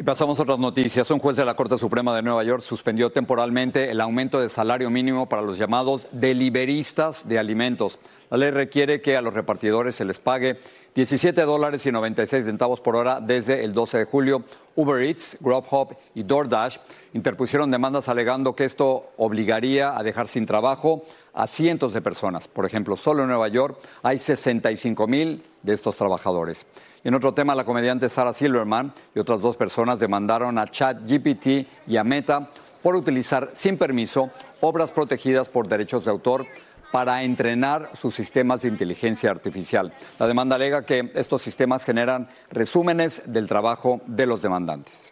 Pasamos 0.03 0.39
a 0.39 0.43
otras 0.43 0.60
noticias. 0.60 1.10
Un 1.10 1.19
juez 1.19 1.38
de 1.38 1.46
la 1.46 1.55
Corte 1.55 1.77
Suprema 1.77 2.15
de 2.15 2.22
Nueva 2.22 2.43
York 2.43 2.62
suspendió 2.62 3.12
temporalmente 3.12 3.91
el 3.91 4.01
aumento 4.01 4.39
de 4.39 4.50
salario 4.50 4.89
mínimo 4.89 5.27
para 5.27 5.41
los 5.41 5.58
llamados 5.58 6.08
deliveristas 6.12 7.27
de 7.27 7.39
alimentos. 7.39 7.98
La 8.29 8.38
ley 8.38 8.51
requiere 8.51 9.01
que 9.01 9.17
a 9.17 9.22
los 9.22 9.34
repartidores 9.34 9.96
se 9.96 10.05
les 10.05 10.19
pague 10.19 10.60
17 10.96 11.41
dólares 11.43 11.86
y 11.86 11.91
96 11.91 12.46
centavos 12.46 12.81
por 12.81 12.96
hora 12.96 13.19
desde 13.22 13.63
el 13.63 13.74
12 13.74 14.00
de 14.00 14.05
julio. 14.05 14.43
Uber 14.75 15.01
Eats, 15.01 15.38
Grubhub 15.39 15.96
y 16.13 16.24
DoorDash 16.24 16.77
interpusieron 17.13 17.72
demandas 17.72 18.10
alegando 18.10 18.55
que 18.55 18.65
esto 18.65 19.12
obligaría 19.17 19.98
a 19.98 20.03
dejar 20.03 20.27
sin 20.27 20.46
trabajo 20.46 21.03
a 21.34 21.48
cientos 21.48 21.93
de 21.93 22.01
personas. 22.01 22.48
Por 22.48 22.65
ejemplo, 22.65 22.98
solo 22.98 23.24
en 23.24 23.29
Nueva 23.29 23.48
York 23.48 23.79
hay 24.03 24.19
65 24.19 25.08
mil 25.08 25.43
de 25.63 25.74
estos 25.74 25.96
trabajadores. 25.96 26.65
En 27.03 27.15
otro 27.15 27.34
tema, 27.34 27.56
la 27.56 27.63
comediante 27.63 28.10
Sarah 28.10 28.34
Silverman 28.34 28.94
y 29.15 29.20
otras 29.20 29.39
dos 29.39 29.56
personas 29.56 30.00
demandaron 30.00 30.58
a 30.58 30.68
ChatGPT 30.68 31.68
y 31.88 31.98
a 31.98 32.03
Meta 32.03 32.50
por 32.84 32.96
utilizar 32.96 33.51
sin 33.53 33.77
permiso 33.77 34.32
obras 34.62 34.91
protegidas 34.91 35.48
por 35.48 35.68
derechos 35.68 36.06
de 36.06 36.12
autor 36.12 36.46
para 36.91 37.24
entrenar 37.24 37.91
sus 37.94 38.15
sistemas 38.15 38.63
de 38.63 38.68
inteligencia 38.68 39.32
artificial. 39.32 39.94
La 40.18 40.27
demanda 40.27 40.56
alega 40.56 40.86
que 40.86 41.12
estos 41.13 41.41
sistemas 41.41 41.86
generan 41.86 42.27
resúmenes 42.51 43.22
del 43.25 43.48
trabajo 43.48 44.01
de 44.06 44.25
los 44.25 44.41
demandantes. 44.41 45.12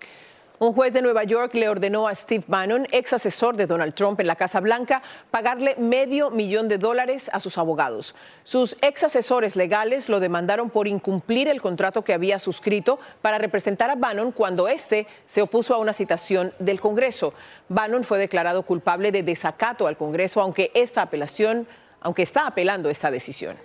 Un 0.59 0.73
juez 0.73 0.91
de 0.91 1.03
Nueva 1.03 1.23
York 1.23 1.53
le 1.53 1.69
ordenó 1.69 2.07
a 2.07 2.15
Steve 2.15 2.43
Bannon, 2.47 2.87
ex 2.91 3.13
asesor 3.13 3.55
de 3.55 3.67
Donald 3.67 3.93
Trump 3.93 4.19
en 4.19 4.25
la 4.25 4.35
Casa 4.35 4.59
Blanca, 4.59 5.03
pagarle 5.29 5.75
medio 5.77 6.31
millón 6.31 6.67
de 6.67 6.79
dólares 6.79 7.29
a 7.31 7.39
sus 7.39 7.59
abogados. 7.59 8.15
Sus 8.43 8.75
ex 8.81 9.03
asesores 9.03 9.55
legales 9.55 10.09
lo 10.09 10.19
demandaron 10.19 10.71
por 10.71 10.87
incumplir 10.87 11.47
el 11.47 11.61
contrato 11.61 12.03
que 12.03 12.11
había 12.11 12.39
suscrito 12.39 12.97
para 13.21 13.37
representar 13.37 13.91
a 13.91 13.95
Bannon 13.95 14.31
cuando 14.31 14.67
éste 14.67 15.05
se 15.27 15.43
opuso 15.43 15.75
a 15.75 15.77
una 15.77 15.93
citación 15.93 16.51
del 16.57 16.81
Congreso. 16.81 17.35
Bannon 17.69 18.03
fue 18.03 18.17
declarado 18.17 18.63
culpable 18.63 19.11
de 19.11 19.21
desacato 19.21 19.85
al 19.85 19.95
Congreso, 19.95 20.41
aunque 20.41 20.71
esta 20.73 21.03
apelación, 21.03 21.67
aunque 22.01 22.23
está 22.23 22.47
apelando 22.47 22.89
esta 22.89 23.11
decisión. 23.11 23.57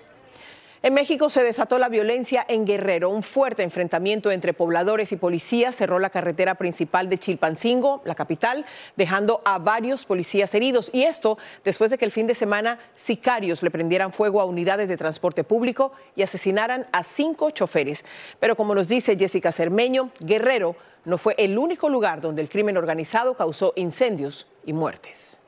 En 0.85 0.95
México 0.95 1.31
se 1.31 1.45
desató 1.45 1.79
la 1.79 1.89
violencia 1.89 2.45
en 2.49 2.67
Guerrero. 2.67 3.09
Un 3.09 3.23
fuerte 3.23 3.63
enfrentamiento 3.63 4.33
entre 4.33 4.53
pobladores 4.53 5.13
y 5.13 5.17
policías 5.17 5.77
cerró 5.77 6.01
la 6.01 6.11
carretera 6.11 6.57
principal 6.57 7.09
de 7.09 7.19
Chilpancingo, 7.19 8.03
la 8.05 8.17
capital, 8.17 8.67
dejando 8.97 9.43
a 9.45 9.59
varios 9.59 10.05
policías 10.05 10.53
heridos. 10.57 10.91
Y 10.93 11.05
esto 11.05 11.39
después 11.65 11.93
de 11.93 11.99
que 11.99 12.05
el 12.05 12.11
fin 12.11 12.27
de 12.27 12.35
semana 12.35 12.81
sicarios 12.97 13.63
le 13.63 13.71
prendieran 13.71 14.13
fuego 14.13 14.41
a 14.41 14.45
unidades 14.45 14.89
de 14.89 14.97
transporte 14.97 15.45
público 15.45 15.93
y 16.17 16.23
asesinaran 16.23 16.87
a 16.91 17.05
cinco 17.05 17.51
choferes. 17.51 18.05
Pero 18.41 18.57
como 18.57 18.75
nos 18.75 18.89
dice 18.89 19.17
Jessica 19.17 19.53
Cermeño, 19.53 20.11
Guerrero 20.19 20.75
no 21.05 21.17
fue 21.17 21.37
el 21.39 21.59
único 21.59 21.89
lugar 21.89 22.21
donde 22.21 22.43
el 22.43 22.49
crimen 22.49 22.77
organizado 22.77 23.35
causó 23.35 23.73
incendios 23.77 24.49
y 24.67 24.73
muertes. 24.73 25.39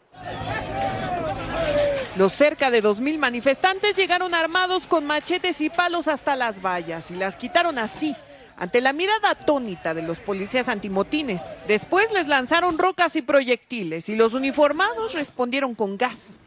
Los 2.17 2.33
cerca 2.33 2.71
de 2.71 2.81
2.000 2.81 3.19
manifestantes 3.19 3.97
llegaron 3.97 4.37
armados 4.37 4.87
con 4.87 5.05
machetes 5.05 5.61
y 5.61 5.69
palos 5.69 6.07
hasta 6.07 6.37
las 6.37 6.63
vallas 6.63 7.11
y 7.11 7.17
las 7.17 7.37
quitaron 7.37 7.77
así, 7.77 8.15
ante 8.57 8.81
la 8.81 8.93
mirada 8.93 9.31
atónita 9.31 9.95
de 9.95 10.03
los 10.03 10.21
policías 10.21 10.69
antimotines. 10.69 11.57
Después 11.67 12.13
les 12.13 12.29
lanzaron 12.29 12.79
rocas 12.79 13.17
y 13.17 13.23
proyectiles 13.23 14.09
y 14.09 14.15
los 14.15 14.33
uniformados 14.33 15.13
respondieron 15.15 15.75
con 15.75 15.97
gas. 15.97 16.39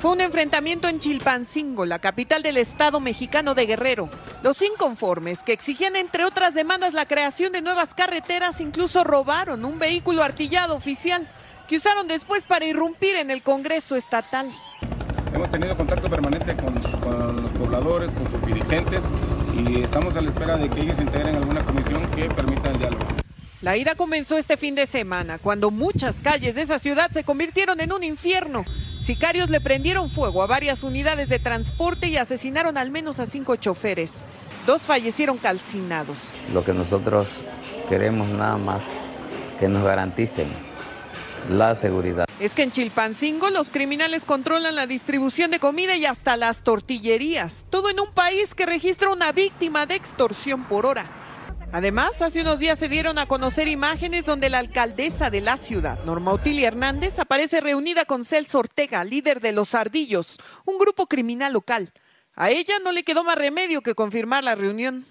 Fue 0.00 0.10
un 0.10 0.20
enfrentamiento 0.20 0.88
en 0.88 0.98
Chilpancingo, 0.98 1.84
la 1.84 2.00
capital 2.00 2.42
del 2.42 2.56
estado 2.56 2.98
mexicano 2.98 3.54
de 3.54 3.66
Guerrero. 3.66 4.10
Los 4.42 4.60
inconformes, 4.60 5.44
que 5.44 5.52
exigían 5.52 5.94
entre 5.94 6.24
otras 6.24 6.54
demandas 6.54 6.94
la 6.94 7.06
creación 7.06 7.52
de 7.52 7.62
nuevas 7.62 7.94
carreteras, 7.94 8.60
incluso 8.60 9.04
robaron 9.04 9.64
un 9.64 9.78
vehículo 9.78 10.24
artillado 10.24 10.74
oficial 10.74 11.28
que 11.72 11.78
usaron 11.78 12.06
después 12.06 12.42
para 12.42 12.66
irrumpir 12.66 13.16
en 13.16 13.30
el 13.30 13.40
Congreso 13.40 13.96
estatal. 13.96 14.46
Hemos 15.32 15.50
tenido 15.50 15.74
contacto 15.74 16.10
permanente 16.10 16.54
con, 16.54 16.74
con, 17.00 17.44
los 17.44 17.50
pobladores, 17.52 18.10
con 18.10 18.30
sus 18.30 18.46
dirigentes 18.46 19.00
y 19.56 19.80
estamos 19.80 20.14
a 20.14 20.20
la 20.20 20.28
espera 20.28 20.58
de 20.58 20.68
que 20.68 20.82
ellos 20.82 20.96
se 20.96 21.02
integren 21.02 21.30
en 21.30 21.36
alguna 21.36 21.64
comisión 21.64 22.10
que 22.10 22.28
permita 22.28 22.72
el 22.72 22.78
diálogo. 22.78 23.06
La 23.62 23.78
ira 23.78 23.94
comenzó 23.94 24.36
este 24.36 24.58
fin 24.58 24.74
de 24.74 24.84
semana, 24.84 25.38
cuando 25.38 25.70
muchas 25.70 26.20
calles 26.20 26.56
de 26.56 26.60
esa 26.60 26.78
ciudad 26.78 27.10
se 27.10 27.24
convirtieron 27.24 27.80
en 27.80 27.90
un 27.90 28.04
infierno. 28.04 28.66
Sicarios 29.00 29.48
le 29.48 29.62
prendieron 29.62 30.10
fuego 30.10 30.42
a 30.42 30.46
varias 30.46 30.82
unidades 30.82 31.30
de 31.30 31.38
transporte 31.38 32.06
y 32.08 32.18
asesinaron 32.18 32.76
al 32.76 32.90
menos 32.90 33.18
a 33.18 33.24
cinco 33.24 33.56
choferes. 33.56 34.26
Dos 34.66 34.82
fallecieron 34.82 35.38
calcinados. 35.38 36.36
Lo 36.52 36.66
que 36.66 36.74
nosotros 36.74 37.38
queremos 37.88 38.28
nada 38.28 38.58
más 38.58 38.92
que 39.58 39.68
nos 39.68 39.82
garanticen 39.82 40.48
la 41.48 41.74
seguridad. 41.74 42.26
Es 42.40 42.54
que 42.54 42.62
en 42.62 42.72
Chilpancingo 42.72 43.50
los 43.50 43.70
criminales 43.70 44.24
controlan 44.24 44.74
la 44.74 44.86
distribución 44.86 45.50
de 45.50 45.58
comida 45.58 45.96
y 45.96 46.06
hasta 46.06 46.36
las 46.36 46.62
tortillerías, 46.62 47.66
todo 47.70 47.90
en 47.90 48.00
un 48.00 48.12
país 48.12 48.54
que 48.54 48.66
registra 48.66 49.10
una 49.10 49.32
víctima 49.32 49.86
de 49.86 49.94
extorsión 49.94 50.64
por 50.64 50.86
hora. 50.86 51.06
Además, 51.72 52.20
hace 52.20 52.42
unos 52.42 52.58
días 52.58 52.78
se 52.78 52.88
dieron 52.88 53.18
a 53.18 53.26
conocer 53.26 53.66
imágenes 53.66 54.26
donde 54.26 54.50
la 54.50 54.58
alcaldesa 54.58 55.30
de 55.30 55.40
la 55.40 55.56
ciudad, 55.56 55.98
Norma 56.04 56.32
Otilia 56.32 56.68
Hernández, 56.68 57.18
aparece 57.18 57.62
reunida 57.62 58.04
con 58.04 58.26
Celso 58.26 58.58
Ortega, 58.58 59.04
líder 59.04 59.40
de 59.40 59.52
Los 59.52 59.74
Ardillos, 59.74 60.38
un 60.66 60.76
grupo 60.78 61.06
criminal 61.06 61.54
local. 61.54 61.92
A 62.34 62.50
ella 62.50 62.74
no 62.84 62.92
le 62.92 63.04
quedó 63.04 63.24
más 63.24 63.36
remedio 63.36 63.80
que 63.80 63.94
confirmar 63.94 64.44
la 64.44 64.54
reunión 64.54 65.06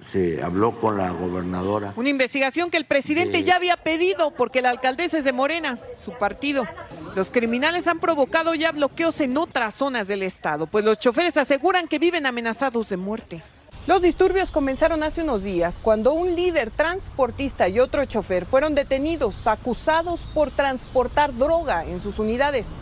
se 0.00 0.42
habló 0.42 0.72
con 0.72 0.96
la 0.96 1.10
gobernadora. 1.10 1.92
Una 1.96 2.08
investigación 2.08 2.70
que 2.70 2.76
el 2.76 2.86
presidente 2.86 3.44
ya 3.44 3.56
había 3.56 3.76
pedido 3.76 4.32
porque 4.32 4.62
la 4.62 4.70
alcaldesa 4.70 5.18
es 5.18 5.24
de 5.24 5.32
Morena, 5.32 5.78
su 5.96 6.12
partido. 6.12 6.66
Los 7.14 7.30
criminales 7.30 7.86
han 7.86 8.00
provocado 8.00 8.54
ya 8.54 8.72
bloqueos 8.72 9.20
en 9.20 9.36
otras 9.36 9.74
zonas 9.74 10.08
del 10.08 10.22
estado, 10.22 10.66
pues 10.66 10.84
los 10.84 10.98
choferes 10.98 11.36
aseguran 11.36 11.88
que 11.88 11.98
viven 11.98 12.26
amenazados 12.26 12.88
de 12.88 12.96
muerte. 12.96 13.42
Los 13.86 14.02
disturbios 14.02 14.50
comenzaron 14.50 15.02
hace 15.02 15.22
unos 15.22 15.42
días 15.42 15.78
cuando 15.78 16.12
un 16.12 16.36
líder 16.36 16.70
transportista 16.70 17.68
y 17.68 17.80
otro 17.80 18.04
chofer 18.04 18.44
fueron 18.44 18.74
detenidos, 18.74 19.46
acusados 19.46 20.26
por 20.26 20.50
transportar 20.50 21.36
droga 21.36 21.84
en 21.84 21.98
sus 21.98 22.18
unidades. 22.18 22.78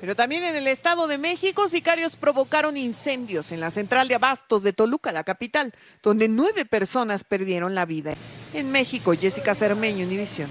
Pero 0.00 0.16
también 0.16 0.44
en 0.44 0.56
el 0.56 0.66
Estado 0.66 1.06
de 1.06 1.18
México, 1.18 1.68
sicarios 1.68 2.16
provocaron 2.16 2.76
incendios 2.76 3.52
en 3.52 3.60
la 3.60 3.70
central 3.70 4.08
de 4.08 4.14
abastos 4.14 4.62
de 4.62 4.72
Toluca, 4.72 5.12
la 5.12 5.24
capital, 5.24 5.74
donde 6.02 6.28
nueve 6.28 6.64
personas 6.64 7.22
perdieron 7.22 7.74
la 7.74 7.84
vida. 7.84 8.14
En 8.54 8.72
México, 8.72 9.12
Jessica 9.12 9.54
Cermeño, 9.54 10.06
Univisión. 10.06 10.48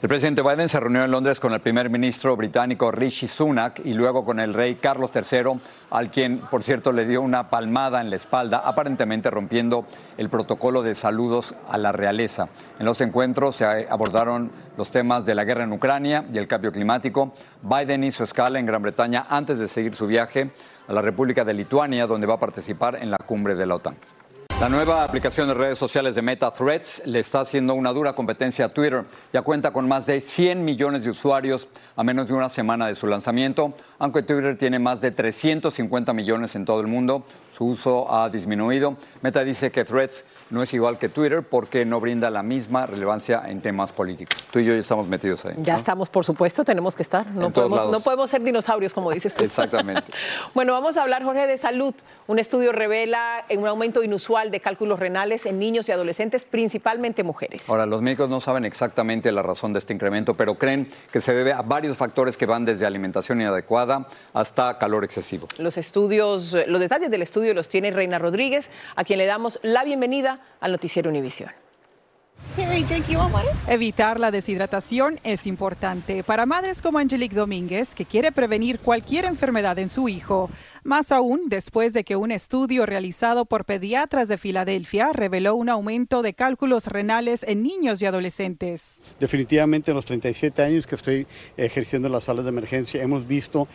El 0.00 0.08
presidente 0.08 0.42
Biden 0.42 0.68
se 0.68 0.78
reunió 0.78 1.02
en 1.02 1.10
Londres 1.10 1.40
con 1.40 1.52
el 1.52 1.58
primer 1.58 1.90
ministro 1.90 2.36
británico 2.36 2.92
Rishi 2.92 3.26
Sunak 3.26 3.80
y 3.84 3.94
luego 3.94 4.24
con 4.24 4.38
el 4.38 4.54
rey 4.54 4.76
Carlos 4.76 5.10
III, 5.12 5.60
al 5.90 6.08
quien, 6.08 6.38
por 6.38 6.62
cierto, 6.62 6.92
le 6.92 7.04
dio 7.04 7.20
una 7.20 7.50
palmada 7.50 8.00
en 8.00 8.08
la 8.08 8.14
espalda, 8.14 8.58
aparentemente 8.64 9.28
rompiendo 9.28 9.86
el 10.16 10.28
protocolo 10.30 10.82
de 10.82 10.94
saludos 10.94 11.56
a 11.68 11.78
la 11.78 11.90
realeza. 11.90 12.48
En 12.78 12.86
los 12.86 13.00
encuentros 13.00 13.56
se 13.56 13.64
abordaron 13.64 14.52
los 14.76 14.92
temas 14.92 15.26
de 15.26 15.34
la 15.34 15.42
guerra 15.42 15.64
en 15.64 15.72
Ucrania 15.72 16.24
y 16.32 16.38
el 16.38 16.46
cambio 16.46 16.70
climático. 16.70 17.32
Biden 17.62 18.04
hizo 18.04 18.22
escala 18.22 18.60
en 18.60 18.66
Gran 18.66 18.82
Bretaña 18.82 19.26
antes 19.28 19.58
de 19.58 19.66
seguir 19.66 19.96
su 19.96 20.06
viaje 20.06 20.52
a 20.86 20.92
la 20.92 21.02
República 21.02 21.44
de 21.44 21.54
Lituania, 21.54 22.06
donde 22.06 22.28
va 22.28 22.34
a 22.34 22.38
participar 22.38 22.94
en 22.94 23.10
la 23.10 23.18
cumbre 23.18 23.56
de 23.56 23.66
la 23.66 23.74
OTAN. 23.74 23.96
La 24.60 24.68
nueva 24.68 25.04
aplicación 25.04 25.46
de 25.46 25.54
redes 25.54 25.78
sociales 25.78 26.16
de 26.16 26.22
Meta 26.22 26.50
Threads 26.50 27.02
le 27.04 27.20
está 27.20 27.42
haciendo 27.42 27.74
una 27.74 27.92
dura 27.92 28.14
competencia 28.14 28.64
a 28.64 28.68
Twitter. 28.70 29.04
Ya 29.32 29.42
cuenta 29.42 29.70
con 29.70 29.86
más 29.86 30.04
de 30.06 30.20
100 30.20 30.64
millones 30.64 31.04
de 31.04 31.10
usuarios 31.10 31.68
a 31.94 32.02
menos 32.02 32.26
de 32.26 32.34
una 32.34 32.48
semana 32.48 32.88
de 32.88 32.96
su 32.96 33.06
lanzamiento, 33.06 33.72
aunque 34.00 34.24
Twitter 34.24 34.58
tiene 34.58 34.80
más 34.80 35.00
de 35.00 35.12
350 35.12 36.12
millones 36.12 36.56
en 36.56 36.64
todo 36.64 36.80
el 36.80 36.88
mundo. 36.88 37.24
Su 37.56 37.66
uso 37.66 38.12
ha 38.12 38.28
disminuido. 38.30 38.96
Meta 39.22 39.44
dice 39.44 39.70
que 39.70 39.84
Threads 39.84 40.24
no 40.50 40.62
es 40.62 40.72
igual 40.72 40.98
que 40.98 41.08
Twitter 41.08 41.42
porque 41.42 41.84
no 41.84 42.00
brinda 42.00 42.30
la 42.30 42.42
misma 42.42 42.86
relevancia 42.86 43.42
en 43.46 43.60
temas 43.60 43.92
políticos. 43.92 44.46
Tú 44.50 44.58
y 44.58 44.64
yo 44.64 44.72
ya 44.72 44.80
estamos 44.80 45.06
metidos 45.06 45.44
ahí. 45.44 45.54
Ya 45.58 45.76
estamos, 45.76 46.08
por 46.08 46.24
supuesto, 46.24 46.64
tenemos 46.64 46.96
que 46.96 47.02
estar. 47.02 47.26
No, 47.26 47.50
podemos, 47.50 47.90
no 47.90 48.00
podemos 48.00 48.30
ser 48.30 48.42
dinosaurios, 48.42 48.94
como 48.94 49.10
dices 49.12 49.34
tú. 49.34 49.44
Exactamente. 49.44 50.04
bueno, 50.54 50.72
vamos 50.72 50.96
a 50.96 51.02
hablar, 51.02 51.22
Jorge, 51.22 51.46
de 51.46 51.58
salud. 51.58 51.94
Un 52.26 52.38
estudio 52.38 52.72
revela 52.72 53.44
un 53.50 53.66
aumento 53.66 54.02
inusual 54.02 54.50
de 54.50 54.60
cálculos 54.60 54.98
renales 54.98 55.46
en 55.46 55.58
niños 55.58 55.88
y 55.88 55.92
adolescentes, 55.92 56.44
principalmente 56.44 57.22
mujeres. 57.22 57.68
Ahora, 57.68 57.86
los 57.86 58.02
médicos 58.02 58.28
no 58.28 58.40
saben 58.40 58.64
exactamente 58.64 59.30
la 59.32 59.42
razón 59.42 59.72
de 59.72 59.80
este 59.80 59.92
incremento, 59.92 60.34
pero 60.34 60.54
creen 60.54 60.88
que 61.12 61.20
se 61.20 61.34
debe 61.34 61.52
a 61.52 61.62
varios 61.62 61.96
factores 61.96 62.36
que 62.36 62.46
van 62.46 62.64
desde 62.64 62.86
alimentación 62.86 63.40
inadecuada 63.40 64.08
hasta 64.32 64.78
calor 64.78 65.04
excesivo. 65.04 65.48
Los 65.58 65.76
estudios, 65.76 66.56
los 66.66 66.80
detalles 66.80 67.10
del 67.10 67.22
estudio 67.22 67.54
los 67.54 67.68
tiene 67.68 67.90
Reina 67.90 68.18
Rodríguez, 68.18 68.70
a 68.96 69.04
quien 69.04 69.18
le 69.18 69.26
damos 69.26 69.58
la 69.62 69.84
bienvenida 69.84 70.37
al 70.60 70.72
noticiero 70.72 71.10
Univisión. 71.10 71.50
Evitar 73.68 74.18
la 74.18 74.30
deshidratación 74.30 75.18
es 75.22 75.46
importante 75.46 76.22
para 76.24 76.46
madres 76.46 76.80
como 76.80 76.98
Angelique 76.98 77.34
Domínguez, 77.34 77.94
que 77.94 78.04
quiere 78.04 78.32
prevenir 78.32 78.78
cualquier 78.78 79.24
enfermedad 79.24 79.78
en 79.78 79.88
su 79.88 80.08
hijo. 80.08 80.50
Más 80.82 81.12
aún, 81.12 81.48
después 81.48 81.92
de 81.92 82.04
que 82.04 82.16
un 82.16 82.32
estudio 82.32 82.86
realizado 82.86 83.44
por 83.44 83.64
pediatras 83.64 84.28
de 84.28 84.38
Filadelfia 84.38 85.12
reveló 85.12 85.54
un 85.54 85.68
aumento 85.68 86.22
de 86.22 86.34
cálculos 86.34 86.86
renales 86.86 87.42
en 87.42 87.62
niños 87.62 88.00
y 88.02 88.06
adolescentes. 88.06 89.00
Definitivamente 89.20 89.90
en 89.90 89.96
los 89.96 90.04
37 90.06 90.62
años 90.62 90.86
que 90.86 90.94
estoy 90.94 91.26
ejerciendo 91.56 92.08
las 92.08 92.24
salas 92.24 92.44
de 92.44 92.50
emergencia 92.50 93.02
hemos 93.02 93.26
visto 93.26 93.68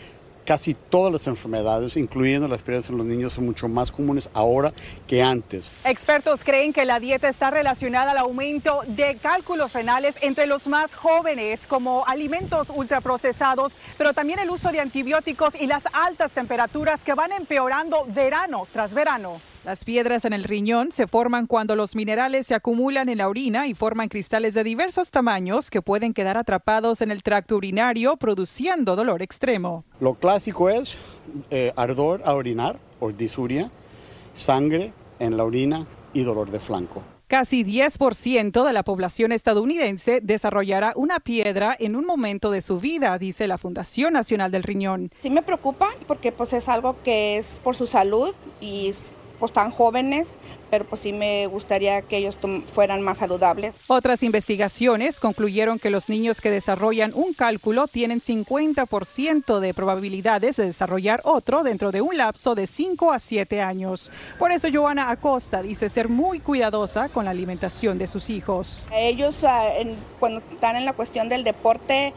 casi 0.46 0.74
todas 0.74 1.12
las 1.12 1.28
enfermedades, 1.28 1.98
incluyendo 1.98 2.48
las 2.48 2.62
pérdidas 2.62 2.90
en 2.90 2.98
los 2.98 3.06
niños, 3.06 3.34
son 3.34 3.46
mucho 3.46 3.68
más 3.68 3.92
comunes 3.92 4.30
ahora 4.34 4.74
que 5.08 5.22
antes. 5.22 5.70
Expertos 5.84 6.44
creen 6.44 6.74
que 6.74 6.86
la 6.86 7.00
dieta 7.00 7.30
está 7.30 7.52
relacionada 7.52 8.12
al 8.12 8.18
aumento 8.18 8.82
de 8.88 9.18
cálculos 9.22 9.74
renales 9.74 10.16
entre 10.22 10.48
los 10.48 10.68
más 10.68 10.96
jóvenes, 10.96 11.62
como 11.68 12.06
alimentos 12.08 12.68
ultraprocesados, 12.74 13.74
pero 13.98 14.14
también 14.14 14.40
el 14.40 14.50
uso 14.50 14.72
de 14.72 14.80
antibióticos 14.80 15.54
y 15.60 15.68
las 15.68 15.84
altas 15.94 16.32
temperaturas 16.32 17.02
que 17.02 17.14
van 17.14 17.32
empeorando 17.32 18.06
verano 18.10 18.68
tras 18.72 18.94
verano. 18.94 19.40
Las 19.66 19.86
piedras 19.86 20.26
en 20.26 20.34
el 20.34 20.44
riñón 20.44 20.92
se 20.92 21.08
forman 21.08 21.48
cuando 21.48 21.78
los 21.78 21.96
minerales 21.96 22.48
se 22.48 22.54
acumulan 22.54 23.08
en 23.08 23.20
la 23.20 23.30
orina 23.30 23.66
y 23.66 23.74
forman 23.74 24.10
cristales 24.10 24.54
de 24.54 24.66
diversos 24.66 25.10
tamaños 25.10 25.70
que 25.70 25.82
pueden 25.82 26.14
quedar 26.14 26.36
atrapados 26.36 27.02
en 27.02 27.12
el 27.12 27.24
tracto 27.24 27.56
urinario 27.56 28.18
produciendo 28.18 28.98
dolor 28.98 29.22
extremo. 29.22 29.86
Lo 30.02 30.16
clásico 30.16 30.70
es 30.70 30.98
eh, 31.50 31.72
ardor 31.78 32.24
a 32.26 32.34
orinar 32.34 32.78
o 33.00 33.14
disuria, 33.14 33.72
sangre 34.34 34.92
en 35.20 35.38
la 35.38 35.46
orina 35.46 35.88
y 36.12 36.24
dolor 36.24 36.52
de 36.52 36.60
flanco. 36.60 37.02
Casi 37.28 37.64
10% 37.64 38.66
de 38.66 38.74
la 38.74 38.84
población 38.84 39.32
estadounidense 39.32 40.20
desarrollará 40.22 40.92
una 40.98 41.22
piedra 41.22 41.76
en 41.80 41.96
un 41.96 42.06
momento 42.06 42.52
de 42.52 42.60
su 42.60 42.82
vida, 42.82 43.18
dice 43.18 43.48
la 43.48 43.58
Fundación 43.58 44.12
Nacional 44.12 44.52
del 44.52 44.64
Riñón. 44.64 45.10
Sí 45.16 45.30
me 45.30 45.42
preocupa 45.42 45.92
porque 46.06 46.34
pues 46.34 46.52
es 46.52 46.68
algo 46.68 46.98
que 47.02 47.38
es 47.38 47.62
por 47.64 47.78
su 47.78 47.88
salud 47.88 48.36
y 48.60 48.92
pues 49.44 49.52
tan 49.52 49.72
jóvenes, 49.72 50.38
pero 50.70 50.86
pues 50.86 51.02
sí 51.02 51.12
me 51.12 51.48
gustaría 51.48 52.02
que 52.02 52.16
ellos 52.16 52.38
fueran 52.72 53.02
más 53.02 53.18
saludables. 53.18 53.82
Otras 53.88 54.24
investigaciones 54.24 55.20
concluyeron 55.20 55.80
que 55.80 55.90
los 55.90 56.08
niños 56.08 56.40
que 56.40 56.50
desarrollan 56.50 57.12
un 57.14 57.34
cálculo 57.34 57.90
tienen 57.90 58.22
50% 58.22 59.60
de 59.60 59.74
probabilidades 59.74 60.56
de 60.56 60.68
desarrollar 60.68 61.20
otro 61.26 61.64
dentro 61.64 61.92
de 61.92 62.00
un 62.00 62.16
lapso 62.16 62.56
de 62.56 62.68
5 62.68 63.12
a 63.12 63.20
7 63.20 63.62
años. 63.62 64.14
Por 64.40 64.54
eso 64.54 64.70
Joana 64.74 65.10
Acosta 65.10 65.62
dice 65.62 65.90
ser 65.90 66.08
muy 66.08 66.40
cuidadosa 66.40 67.10
con 67.10 67.26
la 67.26 67.32
alimentación 67.32 67.98
de 67.98 68.08
sus 68.08 68.30
hijos. 68.30 68.88
Ellos 68.94 69.36
ah, 69.44 69.72
cuando 70.22 70.42
están 70.54 70.78
en 70.78 70.86
la 70.86 70.94
cuestión 70.94 71.28
del 71.28 71.44
deporte, 71.44 72.14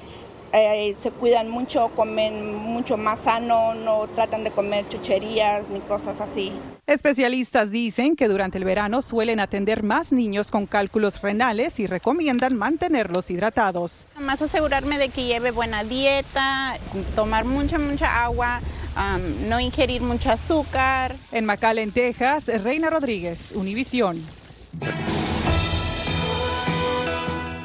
eh, 0.53 0.95
se 0.99 1.11
cuidan 1.11 1.49
mucho, 1.49 1.89
comen 1.97 2.55
mucho 2.55 2.97
más 2.97 3.21
sano, 3.21 3.75
no 3.75 4.07
tratan 4.09 4.45
de 4.45 4.51
comer 4.51 4.89
chucherías 4.89 5.69
ni 5.69 5.81
cosas 5.81 6.21
así. 6.21 6.53
Especialistas 6.87 7.71
dicen 7.71 8.15
que 8.15 8.29
durante 8.29 8.59
el 8.59 8.65
verano 8.65 9.03
suelen 9.03 9.41
atender 9.41 9.83
más 9.83 10.13
niños 10.13 10.51
con 10.51 10.67
cálculos 10.67 11.21
renales 11.21 11.81
y 11.81 11.87
recomiendan 11.87 12.57
mantenerlos 12.57 13.31
hidratados. 13.31 14.07
Más 14.21 14.41
asegurarme 14.41 14.99
de 14.99 15.09
que 15.09 15.25
lleve 15.25 15.51
buena 15.51 15.83
dieta, 15.83 16.77
tomar 17.17 17.45
mucha, 17.45 17.79
mucha 17.79 18.23
agua, 18.23 18.61
no 19.49 19.59
ingerir 19.61 20.01
mucho 20.01 20.31
azúcar. 20.31 21.17
En 21.33 21.45
McAllen, 21.45 21.91
Texas, 21.91 22.47
Reina 22.63 22.89
Rodríguez, 22.89 23.53
Univisión. 23.53 24.23